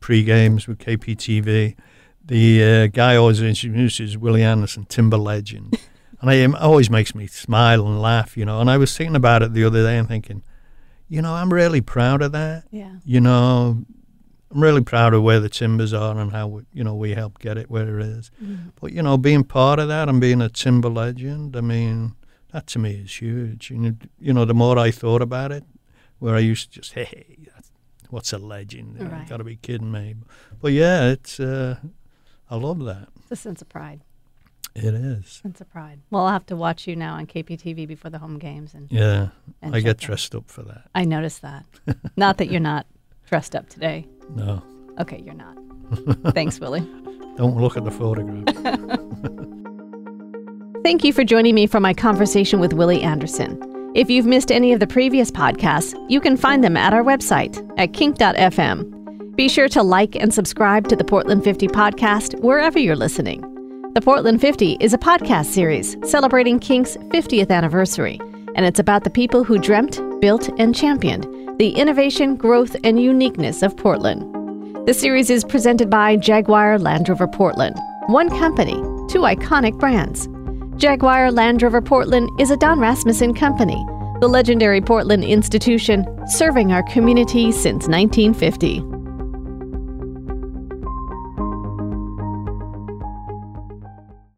pre 0.00 0.22
games 0.22 0.68
with 0.68 0.78
KPTV, 0.80 1.76
the 2.22 2.62
uh, 2.62 2.86
guy 2.88 3.16
always 3.16 3.40
introduces 3.40 4.18
Willie 4.18 4.42
Anderson, 4.42 4.84
Timber 4.84 5.16
Legend. 5.16 5.78
and 6.20 6.28
I, 6.28 6.34
it 6.34 6.54
always 6.56 6.90
makes 6.90 7.14
me 7.14 7.26
smile 7.26 7.86
and 7.86 8.02
laugh, 8.02 8.36
you 8.36 8.44
know. 8.44 8.60
And 8.60 8.70
I 8.70 8.76
was 8.76 8.94
thinking 8.94 9.16
about 9.16 9.42
it 9.42 9.54
the 9.54 9.64
other 9.64 9.82
day 9.82 9.96
and 9.96 10.06
thinking, 10.06 10.42
you 11.08 11.22
know, 11.22 11.32
I'm 11.32 11.50
really 11.50 11.80
proud 11.80 12.20
of 12.20 12.32
that. 12.32 12.64
Yeah. 12.70 12.96
You 13.02 13.22
know, 13.22 13.82
I'm 14.50 14.60
really 14.62 14.82
proud 14.82 15.14
of 15.14 15.22
where 15.22 15.40
the 15.40 15.48
Timbers 15.48 15.94
are 15.94 16.18
and 16.18 16.32
how, 16.32 16.48
we, 16.48 16.62
you 16.74 16.84
know, 16.84 16.94
we 16.94 17.14
helped 17.14 17.40
get 17.40 17.56
it 17.56 17.70
where 17.70 17.98
it 17.98 18.04
is. 18.04 18.30
Mhm. 18.44 18.72
But, 18.78 18.92
you 18.92 19.02
know, 19.02 19.16
being 19.16 19.42
part 19.42 19.78
of 19.78 19.88
that 19.88 20.10
and 20.10 20.20
being 20.20 20.42
a 20.42 20.50
Timber 20.50 20.90
Legend, 20.90 21.56
I 21.56 21.62
mean, 21.62 22.14
that 22.56 22.66
to 22.68 22.78
me 22.78 22.92
is 23.04 23.20
huge. 23.20 23.70
And, 23.70 23.84
you- 23.84 23.96
you 24.18 24.32
know, 24.32 24.46
the 24.46 24.54
more 24.54 24.78
I 24.78 24.90
thought 24.90 25.20
about 25.20 25.52
it, 25.52 25.62
where 26.20 26.34
I 26.34 26.38
used 26.38 26.72
to 26.72 26.80
just, 26.80 26.94
hey, 26.94 27.36
that's, 27.54 27.70
what's 28.08 28.32
a 28.32 28.38
legend? 28.38 28.96
You 28.98 29.06
Right. 29.06 29.28
got 29.28 29.36
to 29.36 29.44
be 29.44 29.56
kidding 29.56 29.92
me. 29.92 30.14
But 30.62 30.72
yeah, 30.72 31.10
it's, 31.10 31.38
uh, 31.38 31.76
I 32.50 32.56
love 32.56 32.78
that. 32.86 33.08
It's 33.20 33.32
a 33.32 33.36
sense 33.36 33.60
of 33.60 33.68
pride. 33.68 34.00
It 34.74 34.94
is. 34.94 35.26
Sense 35.42 35.60
of 35.60 35.68
pride. 35.70 36.00
Well, 36.10 36.24
I'll 36.26 36.32
have 36.32 36.46
to 36.46 36.56
watch 36.56 36.86
you 36.86 36.96
now 36.96 37.14
on 37.16 37.26
KPTV 37.26 37.86
before 37.86 38.10
the 38.10 38.18
home 38.18 38.38
games 38.38 38.72
and, 38.74 38.90
Yeah, 38.90 39.28
and 39.60 39.76
I 39.76 39.80
get 39.80 39.98
dressed 39.98 40.34
up 40.34 40.50
for 40.50 40.62
that. 40.62 40.88
I 40.94 41.04
noticed 41.04 41.42
that. 41.42 41.66
not 42.16 42.38
that 42.38 42.50
you're 42.50 42.60
not 42.60 42.86
dressed 43.28 43.54
up 43.54 43.68
today. 43.68 44.06
No, 44.34 44.62
Okay, 44.98 45.20
you're 45.22 45.34
not. 45.34 45.58
Thanks, 46.34 46.58
Willie. 46.58 46.80
don't 47.36 47.58
look 47.60 47.76
at 47.76 47.84
the 47.84 47.90
photograph. 47.90 48.46
Thank 50.86 51.02
you 51.02 51.12
for 51.12 51.24
joining 51.24 51.56
me 51.56 51.66
for 51.66 51.80
my 51.80 51.92
conversation 51.92 52.60
with 52.60 52.72
Willie 52.72 53.02
Anderson. 53.02 53.60
If 53.96 54.08
you've 54.08 54.24
missed 54.24 54.52
any 54.52 54.72
of 54.72 54.78
the 54.78 54.86
previous 54.86 55.32
podcasts, 55.32 55.96
you 56.08 56.20
can 56.20 56.36
find 56.36 56.62
them 56.62 56.76
at 56.76 56.94
our 56.94 57.02
website 57.02 57.58
at 57.76 57.92
kink.fm. 57.92 59.34
Be 59.34 59.48
sure 59.48 59.68
to 59.70 59.82
like 59.82 60.14
and 60.14 60.32
subscribe 60.32 60.86
to 60.86 60.94
the 60.94 61.02
Portland 61.02 61.42
50 61.42 61.66
podcast 61.66 62.40
wherever 62.40 62.78
you're 62.78 62.94
listening. 62.94 63.40
The 63.94 64.00
Portland 64.00 64.40
50 64.40 64.76
is 64.78 64.94
a 64.94 64.98
podcast 64.98 65.46
series 65.46 65.96
celebrating 66.08 66.60
Kink's 66.60 66.96
50th 66.96 67.50
anniversary, 67.50 68.20
and 68.54 68.64
it's 68.64 68.78
about 68.78 69.02
the 69.02 69.10
people 69.10 69.42
who 69.42 69.58
dreamt, 69.58 70.00
built, 70.20 70.48
and 70.60 70.72
championed 70.72 71.26
the 71.58 71.70
innovation, 71.70 72.36
growth, 72.36 72.76
and 72.84 73.02
uniqueness 73.02 73.64
of 73.64 73.76
Portland. 73.76 74.22
The 74.86 74.94
series 74.94 75.30
is 75.30 75.42
presented 75.42 75.90
by 75.90 76.14
Jaguar 76.14 76.78
Land 76.78 77.08
Rover 77.08 77.26
Portland, 77.26 77.76
one 78.06 78.28
company, 78.28 78.76
two 79.08 79.22
iconic 79.22 79.76
brands. 79.80 80.28
Jaguar 80.76 81.32
Land 81.32 81.62
Rover 81.62 81.80
Portland 81.80 82.28
is 82.38 82.50
a 82.50 82.56
Don 82.56 82.78
Rasmussen 82.78 83.32
company, 83.32 83.82
the 84.20 84.28
legendary 84.28 84.82
Portland 84.82 85.24
institution 85.24 86.04
serving 86.26 86.70
our 86.70 86.82
community 86.82 87.50
since 87.50 87.88
1950. 87.88 88.95